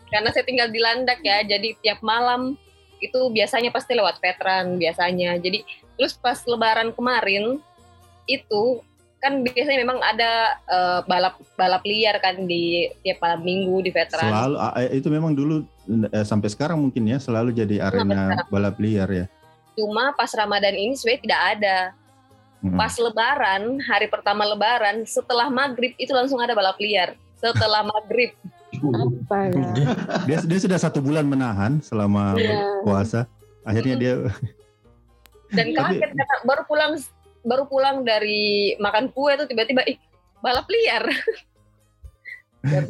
karena 0.10 0.30
saya 0.32 0.44
tinggal 0.48 0.68
di 0.72 0.80
Landak 0.80 1.20
ya, 1.24 1.44
jadi 1.44 1.76
tiap 1.80 2.00
malam 2.04 2.56
itu 3.00 3.20
biasanya 3.32 3.70
pasti 3.70 3.94
lewat 3.94 4.20
veteran 4.20 4.82
biasanya. 4.82 5.38
Jadi 5.40 5.64
terus 5.96 6.18
pas 6.18 6.42
Lebaran 6.44 6.92
kemarin 6.92 7.62
itu 8.26 8.82
kan 9.18 9.42
biasanya 9.42 9.80
memang 9.82 9.98
ada 10.00 10.32
eh, 10.64 11.00
balap 11.04 11.36
balap 11.56 11.82
liar 11.82 12.20
kan 12.20 12.46
di 12.46 12.86
tiap 13.02 13.18
malam 13.20 13.42
minggu 13.42 13.82
di 13.82 13.90
veteran. 13.90 14.30
Selalu 14.30 14.56
eh, 14.78 14.90
itu 14.94 15.08
memang 15.10 15.32
dulu 15.32 15.66
eh, 16.08 16.22
sampai 16.22 16.48
sekarang 16.48 16.78
mungkin 16.78 17.06
ya 17.06 17.18
selalu 17.18 17.52
jadi 17.52 17.82
arena 17.82 18.46
balap 18.48 18.78
liar 18.78 19.10
ya. 19.10 19.26
Cuma 19.74 20.14
pas 20.14 20.32
Ramadan 20.32 20.72
ini 20.72 20.94
sebenarnya 20.94 21.22
tidak 21.22 21.42
ada. 21.58 21.78
Hmm. 22.64 22.78
Pas 22.78 22.94
Lebaran, 22.96 23.78
hari 23.84 24.08
pertama 24.08 24.42
Lebaran, 24.42 25.06
setelah 25.06 25.50
maghrib 25.50 25.94
itu 25.96 26.10
langsung 26.10 26.40
ada 26.40 26.54
balap 26.54 26.80
liar. 26.80 27.14
Setelah 27.36 27.84
maghrib. 27.94 28.34
Apa 28.76 29.38
ya? 29.52 29.70
Dia 30.28 30.38
dia 30.44 30.60
sudah 30.60 30.76
satu 30.76 31.00
bulan 31.00 31.24
menahan 31.24 31.78
selama 31.80 32.36
Iya. 32.36 32.82
puasa. 32.82 33.20
Akhirnya 33.62 33.96
dia 33.96 34.14
Dan 35.50 35.72
Tapi- 35.78 35.98
kaget 35.98 36.12
kata, 36.12 36.36
baru 36.44 36.62
pulang 36.66 36.94
baru 37.46 37.70
pulang 37.70 38.02
dari 38.02 38.74
makan 38.82 39.14
kue 39.14 39.38
tuh 39.38 39.48
tiba-tiba 39.48 39.86
ih 39.86 40.02
balap 40.42 40.68
liar. 40.68 41.06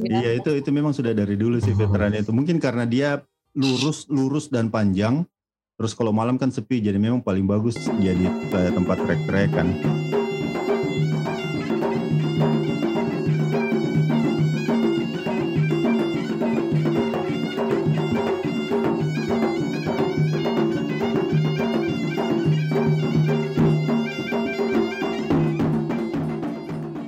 Iya 0.07 0.39
itu 0.39 0.55
itu 0.55 0.71
memang 0.71 0.95
sudah 0.95 1.12
dari 1.12 1.35
dulu 1.35 1.59
sih 1.59 1.75
veteran 1.75 2.15
itu. 2.15 2.31
Mungkin 2.31 2.63
karena 2.63 2.88
dia 2.88 3.19
lurus 3.59 4.07
lurus 4.07 4.47
dan 4.47 4.71
panjang. 4.71 5.27
Terus 5.75 5.91
kalau 5.91 6.15
malam 6.15 6.39
kan 6.39 6.47
sepi, 6.47 6.79
jadi 6.79 6.95
memang 6.95 7.19
paling 7.19 7.43
bagus 7.43 7.75
jadi 8.00 8.31
tempat 8.47 8.95
trek-trekan. 9.03 9.67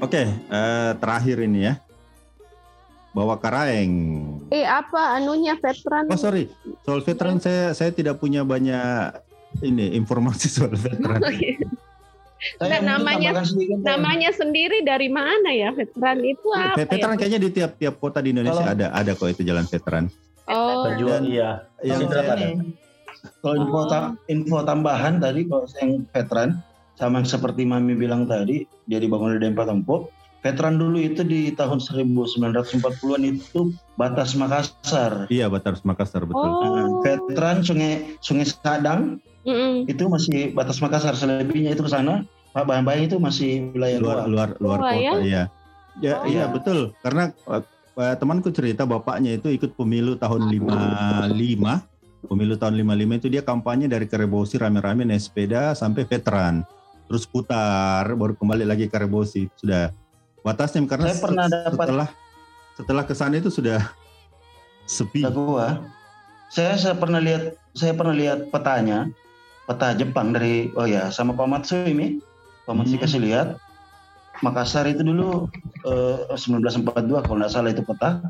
Oke, 0.08 0.24
eh, 0.24 0.92
terakhir 0.96 1.38
ini 1.42 1.68
ya. 1.68 1.74
Bawa 3.12 3.36
karaeng. 3.36 3.92
Eh 4.48 4.64
apa 4.64 5.20
anunya 5.20 5.60
veteran? 5.60 6.08
Oh 6.08 6.16
sorry, 6.16 6.48
soal 6.82 7.04
veteran 7.04 7.44
saya 7.44 7.74
saya 7.74 7.92
tidak 7.92 8.16
punya 8.16 8.48
banyak 8.48 9.12
ini 9.60 9.92
informasi 9.94 10.48
soal 10.48 10.72
veteran. 10.74 11.20
Saya 12.38 12.78
Nah, 12.80 13.02
namanya- 13.02 13.42
sedikit. 13.42 13.82
Namanya 13.82 14.30
sendiri 14.30 14.86
dari 14.86 15.10
mana 15.10 15.50
ya 15.50 15.74
veteran 15.74 16.22
itu 16.22 16.46
apa 16.54 16.86
veteran 16.86 17.18
ya? 17.18 17.20
kayaknya 17.20 17.40
di 17.42 17.50
tiap-tiap 17.50 17.98
kota 17.98 18.22
di 18.22 18.30
Indonesia 18.30 18.62
Kalau- 18.62 18.76
ada 18.78 18.88
ada 18.94 19.12
kok 19.12 19.26
itu 19.28 19.42
jalan 19.42 19.66
veteran. 19.66 20.06
Oh, 20.46 20.86
Penjual 20.86 21.18
Dan- 21.18 21.26
iya. 21.28 21.50
Yang 21.82 22.14
ada. 22.14 22.48
Kalau 23.42 23.56
info, 23.58 23.80
ta- 23.90 24.14
info 24.30 24.58
tambahan 24.62 25.18
tadi 25.18 25.50
kalau 25.50 25.66
yang 25.76 26.06
veteran 26.08 26.50
sama 26.98 27.22
yang 27.22 27.30
seperti 27.30 27.62
Mami 27.63 27.94
bilang 27.94 28.25
tadi 28.25 28.66
dia 28.89 28.98
dibangun 28.98 29.38
di 29.38 29.46
Dempa 29.46 29.63
Tempo. 29.63 30.10
Veteran 30.42 30.77
dulu 30.77 31.01
itu 31.01 31.25
di 31.25 31.50
tahun 31.50 31.82
1940-an 31.82 33.24
itu 33.25 33.74
batas 33.98 34.38
Makassar. 34.38 35.25
Iya, 35.27 35.50
Batas 35.50 35.82
Makassar 35.82 36.24
betul. 36.24 36.46
oh. 36.46 36.62
Nah, 36.62 36.88
veteran 37.01 37.66
Sungai 37.66 38.16
Sungai 38.22 38.46
Sadang 38.46 39.18
Mm-mm. 39.44 39.89
itu 39.89 40.04
masih 40.08 40.54
batas 40.54 40.77
Makassar 40.80 41.18
selebihnya 41.18 41.74
itu 41.74 41.82
ke 41.82 41.92
sana. 41.92 42.22
Pak 42.54 42.66
Bayang 42.66 43.06
itu 43.06 43.18
masih 43.22 43.70
wilayah 43.74 43.98
luar 44.01 44.18
luar. 44.25 44.27
luar 44.30 44.50
luar 44.58 44.80
kota 44.82 44.98
ya? 44.98 45.13
iya. 45.22 45.44
Ya, 45.98 46.13
Oh. 46.22 46.30
iya 46.30 46.46
betul. 46.46 46.94
Karena 47.01 47.34
eh, 47.34 47.63
eh, 47.98 48.16
temanku 48.18 48.50
cerita 48.54 48.86
bapaknya 48.86 49.38
itu 49.38 49.50
ikut 49.50 49.74
pemilu 49.74 50.18
tahun 50.18 50.46
55. 50.54 52.30
Pemilu 52.30 52.56
tahun 52.58 52.74
55 52.77 53.20
itu 53.22 53.27
dia 53.30 53.42
kampanye 53.42 53.86
dari 53.86 54.06
Karebosi 54.06 54.58
rame-rame 54.58 55.06
naik 55.06 55.22
sepeda 55.22 55.74
sampai 55.74 56.06
veteran. 56.06 56.62
Terus 57.08 57.24
putar 57.24 58.04
baru 58.14 58.36
kembali 58.36 58.68
lagi 58.68 58.88
ke 58.88 58.94
Karebosi. 58.94 59.48
Sudah 59.56 59.92
batasnya 60.44 60.84
karena 60.86 61.12
Saya 61.12 61.20
pernah 61.24 61.46
se- 61.48 61.56
dapat- 61.56 61.88
setelah 61.88 62.10
setelah 62.78 63.04
ke 63.08 63.14
sana 63.16 63.36
itu 63.40 63.50
sudah 63.50 63.80
sepi. 64.86 65.24
Gua, 65.28 65.82
saya 66.48 66.76
saya 66.78 66.96
pernah 66.96 67.20
lihat 67.20 67.56
saya 67.74 67.96
pernah 67.96 68.16
lihat 68.16 68.52
petanya, 68.52 69.08
peta 69.66 69.96
Jepang 69.96 70.32
dari 70.32 70.70
oh 70.76 70.86
ya 70.88 71.10
sama 71.10 71.34
Pak 71.34 71.48
Matsumi. 71.48 72.20
Pak 72.68 72.76
Matsumi 72.76 73.00
Hmm. 73.00 73.06
kasih 73.08 73.22
lihat 73.24 73.48
Makassar 74.38 74.86
itu 74.86 75.02
dulu 75.02 75.50
eh, 75.82 76.30
1942 76.30 77.26
kalau 77.26 77.42
nggak 77.42 77.50
salah 77.50 77.74
itu 77.74 77.82
peta. 77.82 78.22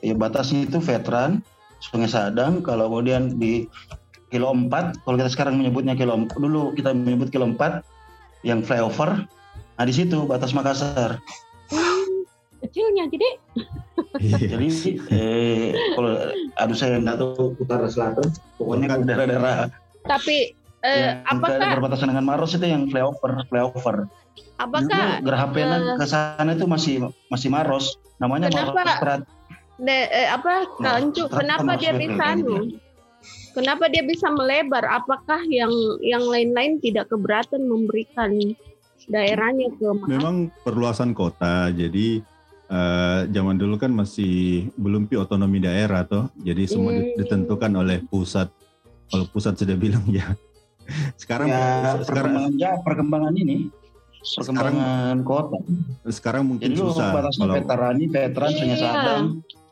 Ya 0.00 0.14
batasnya 0.14 0.64
itu 0.64 0.78
veteran, 0.78 1.42
Sungai 1.82 2.06
Sadang, 2.08 2.62
kalau 2.62 2.86
kemudian 2.88 3.34
di 3.36 3.66
kilo 4.30 4.48
4, 4.54 5.02
kalau 5.02 5.18
kita 5.18 5.28
sekarang 5.28 5.58
menyebutnya 5.58 5.98
kilo 5.98 6.14
dulu 6.38 6.70
kita 6.72 6.94
menyebut 6.94 7.34
kilo 7.34 7.50
4 7.50 7.82
yang 8.46 8.64
flyover. 8.64 9.24
Nah 9.76 9.84
di 9.84 9.94
situ 9.94 10.24
batas 10.28 10.52
Makassar. 10.52 11.20
Kecilnya 12.60 13.08
jadi 13.08 13.28
Jadi 14.20 14.68
eh, 15.12 15.72
kalau 15.96 16.12
aduh 16.60 16.76
saya 16.76 17.00
nggak 17.00 17.16
tahu 17.16 17.56
utara 17.56 17.88
selatan, 17.88 18.28
pokoknya 18.60 19.00
ke 19.00 19.04
daerah-daerah 19.08 19.72
tapi 20.04 20.52
eh, 20.84 20.96
yang 20.96 21.24
ke- 21.24 21.32
apakah 21.36 21.68
berbatasan 21.76 22.08
dengan 22.12 22.24
Maros 22.28 22.52
itu 22.56 22.64
yang 22.68 22.88
flyover, 22.88 23.44
flyover. 23.48 23.96
apakah 24.60 25.20
Dulu 25.20 25.24
Geraha 25.24 25.46
Pena 25.52 25.76
eh, 25.80 25.96
ke 25.96 26.04
sana 26.04 26.52
itu 26.52 26.68
masih 26.68 27.08
masih 27.32 27.48
Maros, 27.48 27.96
namanya 28.20 28.52
Kenapa? 28.52 28.76
Maros 28.76 28.92
Strat. 28.96 29.20
de- 29.80 30.10
eh, 30.12 30.28
apa 30.28 30.68
Kancu, 30.76 31.24
kenapa 31.32 31.80
dia 31.80 31.96
bisa. 31.96 32.36
Kenapa 33.50 33.90
dia 33.90 34.06
bisa 34.06 34.30
melebar? 34.30 34.86
Apakah 34.86 35.42
yang 35.44 35.72
yang 36.00 36.22
lain-lain 36.22 36.78
tidak 36.78 37.10
keberatan 37.10 37.66
memberikan 37.66 38.30
daerahnya 39.06 39.74
ke 39.74 39.84
Makassar? 39.90 40.06
Memang 40.08 40.36
perluasan 40.62 41.10
kota, 41.10 41.68
jadi 41.70 42.22
eh, 42.70 43.20
zaman 43.26 43.58
dulu 43.58 43.74
kan 43.74 43.90
masih 43.90 44.70
belum 44.78 45.10
pi 45.10 45.18
otonomi 45.18 45.58
daerah 45.58 46.06
toh, 46.06 46.30
jadi 46.38 46.70
semua 46.70 46.94
Hmm. 46.94 47.18
ditentukan 47.18 47.72
oleh 47.74 47.98
pusat. 48.06 48.46
Kalau 49.10 49.26
pusat 49.26 49.58
sudah 49.58 49.74
bilang 49.74 50.06
ya. 50.06 50.38
Sekarang 51.22 51.50
Ya, 51.50 51.98
sekarang 51.98 52.06
perkembangan 52.06 52.52
ya, 52.54 52.70
perkembangan 52.78 53.34
ini, 53.34 53.58
perkembangan 54.22 55.16
kota. 55.22 55.58
sekarang 56.06 56.42
mungkin 56.46 56.70
Jadi 56.70 56.78
susah 56.78 57.10
batasnya 57.10 57.42
kalau 57.42 57.54
veterani, 57.58 58.04
veteran, 58.06 58.50
Sungai 58.52 58.70
Iya. 58.70 58.78
Sadang, 58.78 59.24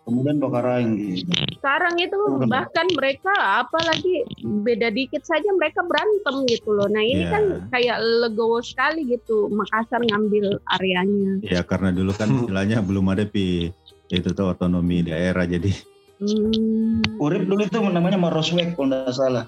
kemudian 0.02 0.36
Bokaraing 0.38 0.90
gitu. 0.94 1.30
Sekarang 1.58 1.94
itu 1.96 2.14
Benar. 2.14 2.46
bahkan 2.46 2.86
mereka 2.92 3.34
apalagi 3.58 4.22
beda 4.40 4.88
dikit 4.88 5.20
saja 5.20 5.50
mereka 5.52 5.82
berantem 5.82 6.46
gitu 6.46 6.70
loh. 6.70 6.86
Nah 6.86 7.00
ini 7.00 7.22
Iya. 7.22 7.30
kan 7.30 7.42
kayak 7.68 7.98
legowo 7.98 8.58
sekali 8.60 9.02
gitu 9.04 9.50
Makassar 9.50 9.98
ngambil 10.00 10.62
areanya. 10.68 11.42
ya 11.42 11.60
karena 11.60 11.90
dulu 11.90 12.10
kan 12.12 12.30
istilahnya 12.32 12.78
belum 12.78 13.06
ada 13.08 13.24
pi 13.24 13.74
itu 14.08 14.28
tuh 14.30 14.48
otonomi 14.48 15.02
daerah 15.02 15.44
jadi 15.44 15.74
Hmm. 16.18 16.98
Urip 17.16 17.42
dulu 17.44 17.62
itu 17.62 17.78
namanya 17.80 18.18
Maroswek 18.18 18.74
kalau 18.74 18.86
nggak 18.88 19.10
salah. 19.12 19.46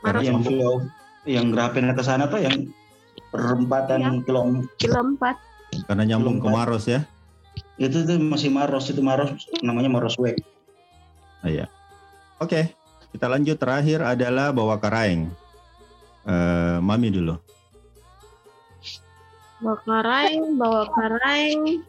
Maros 0.00 0.20
Yang 0.22 0.40
flow, 0.44 0.74
yang 1.24 1.48
Grapena 1.48 1.92
ke 1.92 2.00
sana 2.00 2.24
tuh 2.26 2.40
yang 2.40 2.68
perempatan 3.30 4.00
Iya. 4.00 4.10
kilo 4.22 4.40
kilo 4.76 5.00
empat. 5.02 5.36
karena 5.84 6.04
nyambung 6.06 6.38
ke 6.38 6.46
Maros 6.46 6.84
ya. 6.86 7.08
itu 7.74 8.04
tuh 8.04 8.20
masih 8.20 8.48
Maros 8.48 8.86
itu 8.86 9.00
Maros 9.00 9.32
namanya 9.58 9.90
Maroswek. 9.90 10.38
Iya. 11.44 11.68
Oke, 12.40 12.72
kita 13.12 13.28
lanjut 13.28 13.60
terakhir 13.60 14.00
adalah 14.00 14.50
bawa 14.50 14.80
karaeng. 14.80 15.28
Eh, 16.24 16.76
Mami 16.80 17.12
dulu. 17.12 17.36
Bawa 19.60 19.78
karaeng, 19.84 20.56
bawa 20.56 20.88
karaeng. 20.88 21.84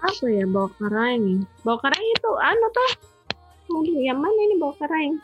Apa 0.00 0.24
ya 0.32 0.44
bawa 0.48 0.68
karaeng? 0.76 1.44
Bawa 1.64 1.78
karaeng 1.80 2.08
itu 2.12 2.30
anu 2.40 2.66
tuh. 2.72 2.92
Aduh, 3.70 4.00
yang 4.04 4.20
mana 4.20 4.40
ini 4.48 4.56
bawa 4.60 4.74
karaeng? 4.76 5.14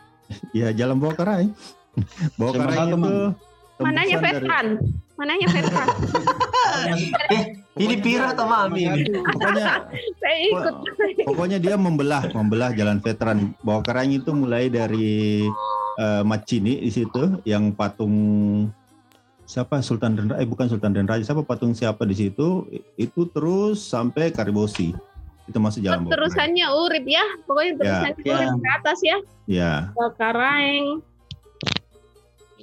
Ya 0.53 0.73
jalan 0.73 0.97
bawa 0.97 1.13
karaeng. 1.13 1.53
bawa 2.37 2.51
karaeng 2.53 2.93
itu 2.93 2.97
Mananya 3.77 4.17
tembusan 4.17 4.41
dari-? 4.41 4.77
Mananya 5.17 5.45
veteran? 7.77 7.85
Ini 7.87 7.95
Pira 8.01 8.25
atau 8.33 8.45
Mami 8.45 8.81
ini? 8.83 9.03
Pokoknya 9.13 9.73
Saya 10.21 10.37
ikut. 10.43 10.73
pokoknya 11.23 11.57
dia 11.57 11.75
membelah 11.77 12.23
membelah 12.33 12.73
jalan 12.73 12.97
veteran. 12.97 13.53
Bawa 13.61 13.79
karaeng 13.79 14.11
itu 14.11 14.33
mulai 14.33 14.67
dari 14.67 15.45
eh, 15.95 16.23
Macini 16.25 16.81
di 16.81 16.89
situ 16.89 17.37
yang 17.45 17.71
patung 17.71 18.15
siapa 19.43 19.79
Sultan 19.79 20.11
dan 20.11 20.35
eh 20.35 20.43
bukan 20.43 20.67
Sultan 20.67 20.91
dan 20.91 21.07
Raja 21.07 21.23
siapa 21.23 21.39
patung 21.39 21.71
siapa 21.71 22.03
di 22.03 22.11
situ 22.13 22.67
itu 22.95 23.31
terus 23.31 23.79
sampai 23.79 24.27
Karibosi 24.27 24.91
itu 25.47 25.57
masuk 25.57 25.79
jalan 25.79 26.03
karaeng. 26.03 26.11
Terusannya 26.11 26.67
urip 26.75 27.05
ya. 27.07 27.23
Pokoknya 27.47 27.71
terusannya 27.79 28.19
Ya. 28.19 28.35
urip 28.43 28.59
ke 28.59 28.69
atas 28.75 28.99
ya. 28.99 29.17
Ya, 29.47 29.71
Bawa 29.95 30.11
karaeng. 30.13 30.99
Nggak 30.99 31.06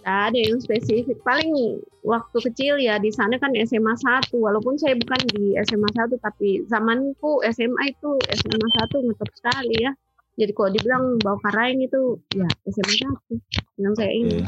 ada 0.05 0.37
yang 0.37 0.61
spesifik. 0.61 1.19
Paling 1.25 1.81
waktu 2.05 2.39
kecil 2.53 2.77
ya 2.79 3.01
di 3.01 3.09
sana 3.11 3.41
kan 3.41 3.51
SMA 3.65 3.97
1. 3.97 4.31
Walaupun 4.37 4.77
saya 4.77 4.95
bukan 4.95 5.21
di 5.33 5.57
SMA 5.65 5.89
1 5.91 6.15
tapi 6.21 6.63
zamanku 6.69 7.41
SMA 7.51 7.91
itu 7.91 8.11
SMA 8.37 8.69
1 8.85 9.07
ngetop 9.09 9.31
sekali 9.35 9.77
ya. 9.81 9.93
Jadi 10.35 10.53
kalau 10.53 10.71
dibilang 10.71 11.05
bawa 11.23 11.39
karaeng 11.43 11.81
itu 11.81 12.21
ya 12.37 12.49
SMA 12.69 12.95
1 13.33 13.83
yang 13.83 13.93
saya 13.97 14.11
oke. 14.13 14.19
ingat. 14.21 14.47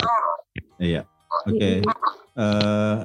Iya. 0.78 1.02
Oke. 1.48 1.70
Eh 2.36 2.98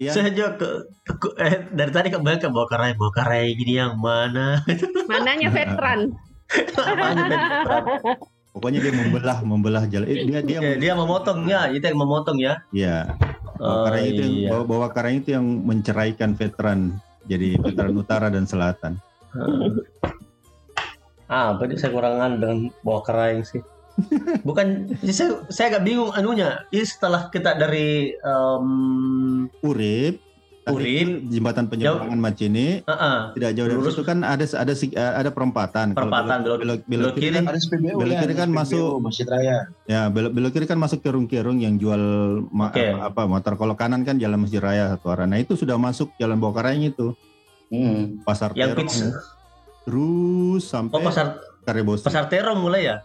ya. 0.00 0.12
Saya 0.16 0.32
juga 0.32 0.56
ke, 0.56 0.68
ke- 1.04 1.36
eh, 1.36 1.54
dari 1.76 1.92
tadi 1.92 2.08
kebanyakan 2.08 2.50
bawa 2.56 2.66
karai, 2.66 2.92
bawa 2.96 3.12
karai 3.12 3.52
gini 3.52 3.76
yang 3.76 4.00
mana? 4.00 4.64
Mananya 5.12 5.52
veteran? 5.52 6.16
Namanya 6.50 7.24
veteran. 7.28 7.84
Pokoknya 8.50 8.82
dia 8.82 8.90
membelah, 8.94 9.38
membelah 9.46 9.84
jalan. 9.86 10.06
Eh, 10.10 10.26
Dia 10.26 10.40
dia 10.42 10.58
Eh, 10.58 10.76
dia 10.76 10.92
memotong 10.98 11.46
ya, 11.46 11.70
itu 11.70 11.86
yang 11.86 11.98
memotong 12.02 12.38
ya. 12.42 12.58
ya. 12.74 13.14
Bawa 13.54 13.70
Oh, 13.70 13.84
karang 13.86 14.04
itu 14.08 14.20
yang 14.24 14.34
iya. 14.40 14.50
bawa 14.64 14.86
karang 14.90 15.14
itu 15.20 15.28
yang 15.36 15.44
menceraikan 15.44 16.32
veteran 16.32 16.96
jadi 17.28 17.60
veteran 17.60 17.92
utara 17.94 18.26
dan 18.32 18.48
selatan. 18.48 18.96
Ah, 21.30 21.54
berarti 21.54 21.78
saya 21.78 21.94
kurangan 21.94 22.42
dengan 22.42 22.58
bawa 22.82 23.00
keraing 23.06 23.46
sih. 23.46 23.62
Bukan, 24.48 24.96
saya 25.06 25.44
saya 25.52 25.76
agak 25.76 25.84
bingung 25.86 26.10
anunya. 26.10 26.64
Ini 26.72 26.82
setelah 26.82 27.28
kita 27.28 27.54
dari 27.54 28.16
em, 28.16 28.66
Urip, 29.60 30.18
itu 30.72 31.02
jembatan 31.28 31.64
penyeberangan 31.66 32.16
Macini 32.16 32.66
ah, 32.82 32.92
ah, 32.92 33.18
tidak 33.32 33.50
jauh 33.52 33.66
dari 33.66 33.76
Lurus. 33.76 33.92
situ 33.92 34.02
kan 34.02 34.18
ada 34.20 34.44
ada 34.44 34.72
si- 34.72 34.92
ada 34.92 35.28
perempatan. 35.28 35.86
Kalau 35.90 36.06
Perempatan, 36.06 36.36
belok, 36.40 36.58
belok, 36.58 36.78
belok, 36.80 36.86
belok 36.86 37.12
kiri 37.16 37.34
kan, 37.34 37.44
Ada 37.46 37.58
SPBU 37.58 37.96
Belok 37.96 38.12
ya, 38.12 38.20
kiri 38.20 38.34
kan 38.34 38.48
SPBU, 38.48 38.58
masuk. 38.60 38.90
Masjid 39.00 39.26
Raya. 39.26 39.58
ya 39.84 40.00
belok, 40.06 40.30
belok 40.30 40.50
kiri 40.52 40.66
kan 40.66 40.76
masuk 40.76 40.98
kerung-kerung 41.00 41.58
yang 41.58 41.74
jual 41.74 42.02
ma- 42.46 42.70
apa, 42.70 43.22
motor. 43.24 43.54
Kalau 43.54 43.74
kanan 43.74 44.02
kan 44.02 44.14
jalan 44.16 44.38
Masjid 44.38 44.58
Raya 44.58 44.90
satu 44.90 45.08
arah. 45.08 45.24
Nah 45.24 45.36
itu 45.36 45.54
sudah 45.54 45.74
masuk 45.74 46.14
jalan 46.14 46.36
bawa 46.36 46.52
karang 46.54 46.78
itu 46.80 47.16
Hmm. 47.66 48.18
pasar 48.22 48.50
yang 48.52 48.70
terong. 48.70 49.14
terus 49.80 50.62
sampai 50.64 50.92
Oh, 50.92 51.02
pasar 51.02 51.26
Karebosi. 51.60 52.02
pasar 52.02 52.26
terong 52.26 52.58
mulai 52.58 52.84
ya? 52.84 52.96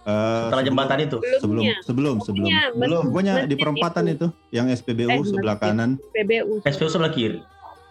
Eh, 0.00 0.08
Setelah 0.08 0.48
sebelum- 0.50 0.66
jembatan 0.66 0.98
itu. 0.98 1.18
sebelum 1.36 1.62
sebelum 1.82 2.14
sebelum 2.18 2.48
Belumnya, 2.48 2.62
Belum. 2.72 3.02
pokoknya 3.06 3.34
di 3.44 3.54
perempatan 3.54 4.04
itu, 4.08 4.26
yang 4.48 4.66
SPBU 4.66 5.12
Eh, 5.12 5.20
sebelah 5.22 5.54
masjid. 5.54 5.70
kanan 5.70 5.90
PBU. 6.10 6.54
SPU 6.64 6.88
sebelah 6.88 7.10
kiri. 7.10 7.40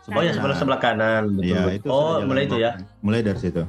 Oh 0.09 0.19
ya 0.19 0.33
sebelah 0.33 0.57
sebelah 0.57 0.79
kanan 0.79 1.37
betul. 1.37 1.53
Iya, 1.53 1.61
itu 1.71 1.85
oh, 1.85 2.17
mulai 2.25 2.43
itu 2.43 2.57
ya. 2.57 2.81
mulai 2.99 3.21
dari 3.21 3.37
situ 3.37 3.61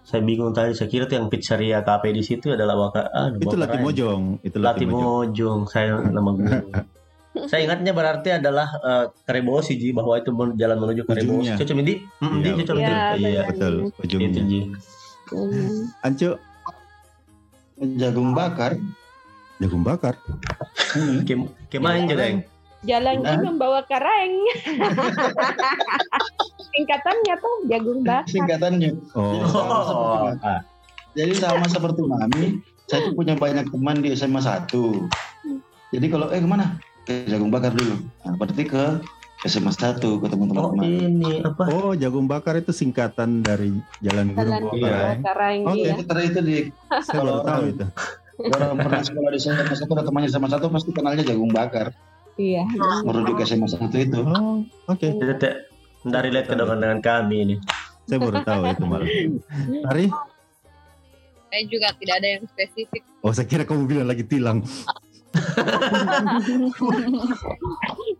Saya 0.00 0.22
bingung 0.22 0.54
tadi, 0.54 0.70
saya 0.70 0.86
kira 0.86 1.02
tuh 1.04 1.18
yang 1.18 1.26
pizzeria 1.26 1.82
kafe 1.82 2.10
di 2.10 2.22
situ 2.22 2.46
adalah 2.48 2.78
waka, 2.78 3.10
ah, 3.10 3.26
itu 3.28 3.42
Karaing. 3.42 3.58
Latimojong 3.58 4.22
itu 4.40 4.56
Latimojong 4.56 5.34
Latimojong, 5.34 5.60
saya 5.66 5.98
nama 6.00 6.30
gue. 6.30 6.46
saya 7.50 7.60
ingatnya 7.60 7.90
berarti 7.90 8.28
adalah 8.32 8.70
uh, 8.76 9.04
Karebosi 9.20 9.74
Ji 9.74 9.90
bahwa 9.90 10.14
itu 10.14 10.30
jalan 10.52 10.78
menuju 10.78 11.02
Karebosi. 11.04 11.26
Ujungnya. 11.26 11.54
Cocok 11.58 11.74
Mindi? 11.74 11.94
Hmm, 12.16 12.38
Iya, 12.38 12.42
Di, 12.44 12.50
cocok 12.60 12.76
Iya, 12.76 12.86
Mindi. 12.86 13.22
Iya. 13.24 13.42
betul 13.48 13.74
Itu 13.74 13.98
ujungnya 14.00 14.42
Ji. 14.44 14.60
Hmm. 15.28 15.82
Ancu 16.00 16.28
Jagung 17.80 18.36
bakar. 18.36 18.76
jagung 19.60 19.84
bakar 19.84 20.16
Hmm. 20.96 21.20
Kem 21.28 21.44
kemain 21.68 22.08
juga 22.08 22.24
yang 22.24 22.40
Jalan 22.80 23.20
Hah? 23.20 23.36
ini 23.36 23.44
membawa 23.44 23.84
kareng. 23.84 24.40
Singkatannya 26.72 27.34
tuh 27.36 27.54
jagung 27.68 28.00
bakar. 28.00 28.32
Singkatannya. 28.32 28.96
oh 29.12 29.44
Oh, 29.52 30.32
ah. 30.40 30.64
Jadi 31.12 31.36
sama 31.36 31.68
seperti 31.68 32.00
Mami, 32.00 32.64
saya 32.88 33.04
tuh 33.04 33.12
punya 33.12 33.36
banyak 33.36 33.68
teman 33.68 34.00
di 34.00 34.16
SMA 34.16 34.40
1. 34.40 34.72
Jadi 35.92 36.06
kalau 36.08 36.32
eh 36.32 36.40
ke 36.40 36.48
mana? 36.48 36.80
Ke 37.04 37.28
Jagung 37.28 37.52
Bakar 37.52 37.76
dulu. 37.76 38.00
Nah, 38.24 38.32
berarti 38.38 38.64
ke 38.64 38.84
SMA 39.42 39.72
1 39.72 39.96
ke 39.96 40.04
oh 40.04 40.18
teman-teman. 40.20 40.84
ini 40.84 41.40
apa? 41.40 41.64
oh 41.70 41.92
jagung 41.92 42.24
bakar 42.24 42.54
itu 42.54 42.70
singkatan 42.70 43.40
dari 43.40 43.72
jalan 43.98 44.30
guru 44.30 44.40
Jalan 44.42 44.62
bawa 44.66 44.76
Iya. 44.76 45.72
iya. 45.72 45.92
Itu 45.94 46.04
tadi 46.04 46.22
itu 46.26 46.40
di 46.40 46.56
saya 47.00 47.18
baru 47.18 47.40
tahu 47.42 47.62
itu 47.68 47.84
orang 48.42 48.70
pernah 48.78 49.00
sekolah 49.00 49.30
di 49.30 49.38
SMA 49.38 49.64
1 49.64 49.84
ada 49.86 50.02
temannya 50.02 50.28
SMA 50.28 50.48
1 50.50 50.60
pasti 50.66 50.90
kenalnya 50.90 51.22
Jagung 51.22 51.48
Bakar. 51.48 51.92
Iya. 52.36 52.64
Merujuk 53.02 53.34
ke 53.34 53.44
SMA 53.44 53.64
1 53.64 53.80
itu. 53.96 54.20
oh 54.20 54.60
oke 54.86 55.06
Itu 55.06 55.34
teh 55.36 55.54
dari 56.02 56.28
lihat 56.28 56.46
kedongan 56.46 56.78
dengan 56.78 56.98
kami 56.98 57.36
ini. 57.42 57.56
saya 58.02 58.18
baru 58.18 58.40
tahu 58.42 58.62
itu 58.66 58.84
malah 58.84 59.06
Hari 59.86 60.06
Saya 61.46 61.62
juga 61.66 61.88
tidak 61.94 62.14
ada 62.16 62.28
yang 62.30 62.42
spesifik. 62.46 63.02
oh 63.20 63.30
saya 63.30 63.44
kira 63.44 63.62
kamu 63.62 63.84
bilang 63.84 64.06
lagi 64.06 64.22
tilang 64.22 64.64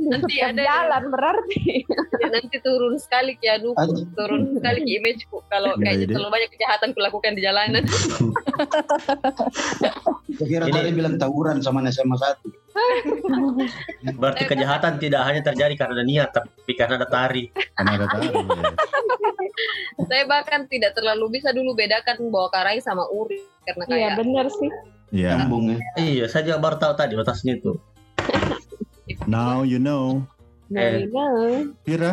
Nanti 0.00 0.40
ada 0.42 0.62
jalan 0.62 1.10
berarti. 1.10 1.84
Ya, 2.20 2.28
nanti 2.30 2.58
turun 2.62 2.98
sekali 2.98 3.36
Aduh. 3.42 3.74
turun 4.14 4.54
sekali 4.54 4.86
ki 4.86 4.92
imageku 5.02 5.42
kalau 5.50 5.74
Ya, 5.78 5.90
kayaknya 5.90 6.06
terlalu 6.14 6.30
banyak 6.30 6.50
kejahatan 6.54 6.94
kulakukan 6.94 7.34
di 7.34 7.42
jalanan. 7.42 7.82
Saya 10.38 10.46
kira 10.46 10.70
tadi 10.70 10.90
bilang 10.94 11.18
tawuran 11.18 11.58
sama 11.62 11.82
SMA 11.90 12.16
1. 12.16 12.38
Berarti 14.20 14.44
kejahatan 14.46 14.98
tidak 15.02 15.22
hanya 15.26 15.42
terjadi 15.42 15.74
karena 15.74 16.06
niat, 16.06 16.30
tapi 16.30 16.72
karena 16.78 16.94
ada 17.02 17.08
tari. 17.10 17.50
Karena 17.74 17.98
ada 17.98 18.06
ya. 18.22 18.30
Saya 20.06 20.24
bahkan 20.26 20.66
tidak 20.70 20.94
terlalu 20.96 21.30
bisa 21.40 21.52
dulu 21.52 21.74
bedakan 21.76 22.30
bawa 22.30 22.48
karai 22.50 22.80
sama 22.80 23.06
uri 23.10 23.40
karena 23.66 23.84
Iya 23.86 23.90
kayak 23.90 24.16
benar 24.22 24.46
sih. 24.48 24.70
Iya. 25.10 25.42
Nyambung 25.42 25.74
ya. 25.74 25.78
Iya, 25.98 26.24
saya 26.30 26.46
juga 26.46 26.58
baru 26.62 26.76
tahu 26.78 26.94
tadi 26.94 27.18
batasnya 27.18 27.58
itu. 27.58 27.74
Now 29.26 29.66
you 29.66 29.82
know. 29.82 30.22
Nah, 30.70 30.80
Eh. 30.86 31.10
nah. 31.10 31.66
Kira 31.82 32.12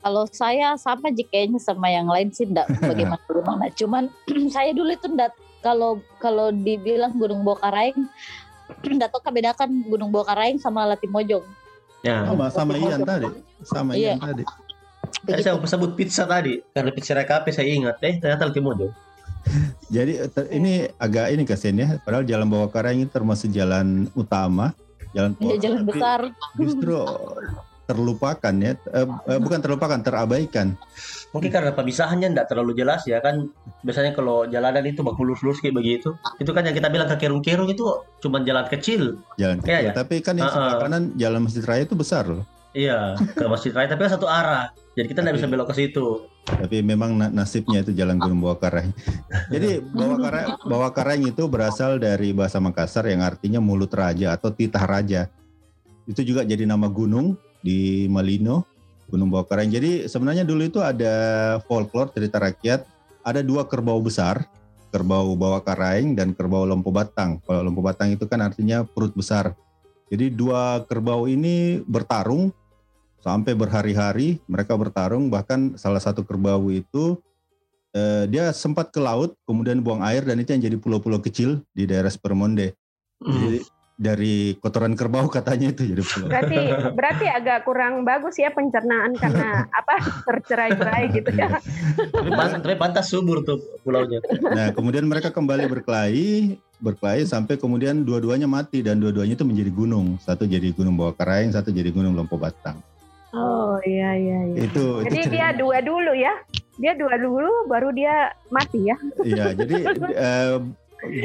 Kalau 0.00 0.24
saya 0.32 0.80
sama 0.80 1.12
kayaknya 1.12 1.60
sama 1.60 1.92
yang 1.92 2.08
lain 2.08 2.32
sih 2.32 2.48
enggak 2.48 2.66
bagaimana 2.90 3.20
bagaimana. 3.22 3.68
Cuman 3.76 4.08
saya 4.54 4.72
dulu 4.72 4.90
itu 4.90 5.06
enggak 5.06 5.30
kalau 5.60 6.00
kalau 6.18 6.48
dibilang 6.50 7.12
Gunung 7.14 7.44
Bokaraeng 7.44 8.08
enggak 8.96 9.12
tahu 9.12 9.20
bedakan 9.30 9.84
Gunung 9.86 10.08
Bokaraeng 10.10 10.56
sama 10.56 10.88
Latimojong. 10.88 11.44
Ya. 12.00 12.24
sama 12.24 12.48
sama 12.48 12.72
Ian 12.80 13.04
tadi. 13.04 13.28
Sama 13.60 13.92
Iya. 13.92 14.16
Ian 14.16 14.24
tadi. 14.24 14.44
Tadi 15.20 15.40
saya 15.44 15.60
mau 15.60 15.68
sebut 15.68 15.92
pizza 15.92 16.24
tadi, 16.24 16.64
karena 16.72 16.90
pizza 16.96 17.12
rekape 17.12 17.52
saya 17.52 17.68
ingat. 17.68 18.00
Eh, 18.00 18.16
ternyata 18.16 18.48
Timojo. 18.48 18.88
Jadi 19.96 20.12
ter- 20.30 20.50
ini 20.50 20.86
agak 20.96 21.26
ini 21.34 21.42
kasihan 21.44 21.76
ya. 21.76 21.88
Padahal 22.00 22.24
jalan 22.24 22.46
bawah 22.48 22.68
karang 22.70 23.00
ini 23.00 23.06
termasuk 23.06 23.50
jalan 23.50 24.06
utama, 24.14 24.72
jalan 25.12 25.34
Iya 25.38 25.56
jalan 25.58 25.82
besar. 25.86 26.20
Justru 26.56 26.98
terlupakan 27.84 28.54
ya. 28.54 28.78
Eh, 28.94 29.06
eh, 29.26 29.38
bukan 29.42 29.58
terlupakan, 29.58 29.98
terabaikan. 29.98 30.78
Mungkin 31.34 31.50
karena 31.50 31.74
pemisahannya 31.74 32.30
tidak 32.30 32.46
terlalu 32.46 32.78
jelas 32.78 33.02
ya 33.02 33.18
kan. 33.18 33.50
Biasanya 33.82 34.14
kalau 34.14 34.46
jalanan 34.46 34.86
itu 34.86 35.02
bak 35.02 35.18
lurus-lurus 35.18 35.58
kayak 35.58 35.74
begitu. 35.74 36.14
Itu 36.38 36.54
kan 36.54 36.62
yang 36.62 36.74
kita 36.74 36.86
bilang 36.86 37.10
ke 37.10 37.18
kerung-kerung 37.18 37.66
itu 37.66 37.82
cuma 38.22 38.42
jalan 38.46 38.66
kecil. 38.70 39.18
Jalan 39.34 39.58
Iya, 39.62 39.66
kecil. 39.66 39.88
ya. 39.90 39.92
Tapi 39.94 40.14
kan 40.22 40.34
yang 40.38 40.50
sebelah 40.50 40.78
Uh-uh. 40.78 40.82
kanan 40.86 41.02
jalan 41.18 41.40
Masjid 41.42 41.62
Raya 41.66 41.82
itu 41.82 41.98
besar 41.98 42.30
loh. 42.30 42.46
Iya, 42.70 43.18
ke 43.18 43.44
Masjid 43.50 43.74
Raya 43.74 43.90
tapi 43.90 44.06
kan 44.06 44.12
satu 44.14 44.30
arah. 44.30 44.70
Jadi 44.94 45.06
kita 45.10 45.26
tidak 45.26 45.34
bisa 45.42 45.46
belok 45.50 45.70
ke 45.70 45.74
situ. 45.74 46.29
Tapi 46.46 46.82
memang 46.82 47.14
na- 47.14 47.32
nasibnya 47.32 47.84
itu 47.84 47.94
jalan 47.94 48.18
Gunung 48.18 48.42
Bawah 48.42 48.58
Karang. 48.58 48.90
Jadi 49.54 49.78
Bawah 49.80 50.18
Karang, 50.18 50.48
Bawah 50.66 50.90
Karang 50.90 51.20
itu 51.22 51.46
berasal 51.46 52.00
dari 52.00 52.34
bahasa 52.34 52.58
Makassar 52.58 53.06
yang 53.06 53.22
artinya 53.22 53.62
mulut 53.62 53.92
raja 53.92 54.34
atau 54.34 54.50
titah 54.50 54.84
raja. 54.84 55.30
Itu 56.08 56.26
juga 56.26 56.42
jadi 56.42 56.66
nama 56.66 56.90
gunung 56.90 57.38
di 57.62 58.10
Malino, 58.10 58.66
Gunung 59.06 59.30
Bawah 59.30 59.46
Karang. 59.46 59.70
Jadi 59.70 60.10
sebenarnya 60.10 60.42
dulu 60.42 60.66
itu 60.66 60.82
ada 60.82 61.14
folklore 61.70 62.10
cerita 62.10 62.42
rakyat, 62.42 62.82
ada 63.22 63.40
dua 63.46 63.68
kerbau 63.70 64.02
besar, 64.02 64.42
kerbau 64.90 65.38
Bawah 65.38 65.62
Karang 65.62 66.18
dan 66.18 66.34
kerbau 66.34 66.66
Lempo 66.66 66.90
Batang. 66.90 67.38
Kalau 67.46 67.62
Lempo 67.62 67.80
Batang 67.80 68.10
itu 68.10 68.26
kan 68.26 68.42
artinya 68.42 68.82
perut 68.82 69.14
besar. 69.14 69.54
Jadi 70.10 70.34
dua 70.34 70.82
kerbau 70.90 71.30
ini 71.30 71.78
bertarung 71.86 72.50
sampai 73.20 73.52
berhari-hari 73.52 74.40
mereka 74.44 74.74
bertarung 74.74 75.28
bahkan 75.28 75.76
salah 75.76 76.00
satu 76.00 76.24
kerbau 76.24 76.68
itu 76.68 77.20
eh, 77.92 78.24
dia 78.26 78.50
sempat 78.50 78.88
ke 78.88 78.98
laut 78.98 79.36
kemudian 79.44 79.80
buang 79.80 80.00
air 80.00 80.24
dan 80.24 80.40
itu 80.40 80.52
yang 80.52 80.64
jadi 80.64 80.76
pulau-pulau 80.80 81.20
kecil 81.20 81.60
di 81.72 81.84
daerah 81.84 82.08
Spermonde 82.08 82.74
Hmm. 83.20 83.36
jadi 83.36 83.58
dari 84.00 84.34
kotoran 84.56 84.96
kerbau 84.96 85.28
katanya 85.28 85.76
itu 85.76 85.84
jadi 85.84 86.00
pulau 86.00 86.32
Berarti 86.32 86.56
berarti 86.96 87.26
agak 87.28 87.68
kurang 87.68 88.00
bagus 88.00 88.40
ya 88.40 88.48
pencernaan 88.48 89.12
karena 89.12 89.60
apa 89.84 89.94
tercerai-berai 90.24 91.12
gitu 91.12 91.28
ya. 91.36 91.60
Tapi, 92.08 92.30
pan- 92.32 92.64
tapi 92.64 92.80
pantas 92.80 93.12
subur 93.12 93.44
tuh 93.44 93.60
pulaunya. 93.84 94.24
nah 94.56 94.72
kemudian 94.72 95.04
mereka 95.04 95.28
kembali 95.28 95.68
berkelahi 95.68 96.56
berkelahi 96.80 97.28
sampai 97.28 97.60
kemudian 97.60 98.00
dua-duanya 98.00 98.48
mati 98.48 98.80
dan 98.80 98.96
dua-duanya 98.96 99.36
itu 99.36 99.44
menjadi 99.44 99.68
gunung 99.68 100.16
satu 100.16 100.48
jadi 100.48 100.72
gunung 100.72 100.96
bawah 100.96 101.12
karaeng 101.12 101.52
satu 101.52 101.68
jadi 101.68 101.92
gunung 101.92 102.16
Lempo 102.16 102.40
Batang 102.40 102.80
Oh 103.30 103.78
iya 103.86 104.18
iya 104.18 104.38
iya. 104.50 104.56
itu 104.66 105.06
Jadi 105.06 105.18
itu 105.22 105.30
dia 105.30 105.54
dua 105.54 105.78
dulu 105.78 106.12
ya. 106.14 106.34
Dia 106.80 106.92
dua 106.96 107.14
dulu 107.20 107.70
baru 107.70 107.94
dia 107.94 108.34
mati 108.48 108.88
ya. 108.88 108.96
Iya, 109.22 109.52
jadi 109.54 109.74
eh, 110.26 110.56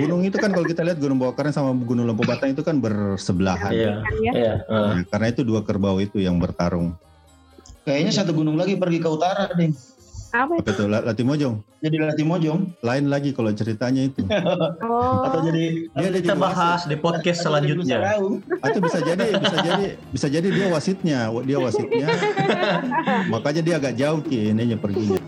gunung 0.03 0.21
itu 0.21 0.37
kan 0.37 0.51
kalau 0.51 0.67
kita 0.67 0.83
lihat 0.83 0.99
Gunung 0.99 1.17
Bawah 1.17 1.33
Karang 1.33 1.55
sama 1.55 1.71
Gunung 1.73 2.05
Lempo 2.05 2.23
Batang 2.27 2.53
itu 2.53 2.61
kan 2.61 2.77
bersebelahan. 2.77 3.71
Iya. 3.71 3.93
Ya. 4.21 4.33
Iya. 4.35 4.53
eh. 4.61 4.69
Nah, 4.69 5.01
karena 5.09 5.27
itu 5.31 5.41
dua 5.41 5.65
kerbau 5.65 5.97
itu 5.97 6.21
yang 6.21 6.37
bertarung. 6.37 6.93
Kayaknya 7.85 8.11
satu 8.21 8.33
gunung 8.33 8.57
lagi 8.57 8.77
pergi 8.77 8.97
ke 8.97 9.09
utara 9.09 9.49
deh. 9.53 9.69
Apa 10.35 10.59
Apa 10.59 10.71
itu 10.75 10.83
La- 10.91 11.03
Latimojong? 11.07 11.55
Jadi 11.79 11.95
Latimojong. 12.01 12.59
Lain 12.83 13.05
lagi 13.07 13.31
kalau 13.31 13.55
ceritanya 13.55 14.03
itu. 14.03 14.21
Oh. 14.83 15.23
Atau 15.23 15.39
jadi 15.47 15.87
Dia 15.87 16.09
Kita 16.11 16.35
jadi 16.35 16.39
bahas 16.39 16.81
di 16.83 16.95
podcast 16.99 17.39
selanjutnya. 17.45 17.97
Atau 18.59 18.79
bisa 18.83 18.99
jadi 18.99 19.25
bisa 19.39 19.57
jadi 19.63 19.85
bisa 20.11 20.27
jadi 20.27 20.47
dia 20.51 20.67
wasitnya, 20.67 21.19
dia 21.47 21.57
wasitnya. 21.57 22.07
Makanya 23.33 23.61
dia 23.63 23.75
agak 23.79 23.93
jauh 23.95 24.19
ki 24.19 24.51
ininya 24.51 24.75
perginya. 24.75 25.19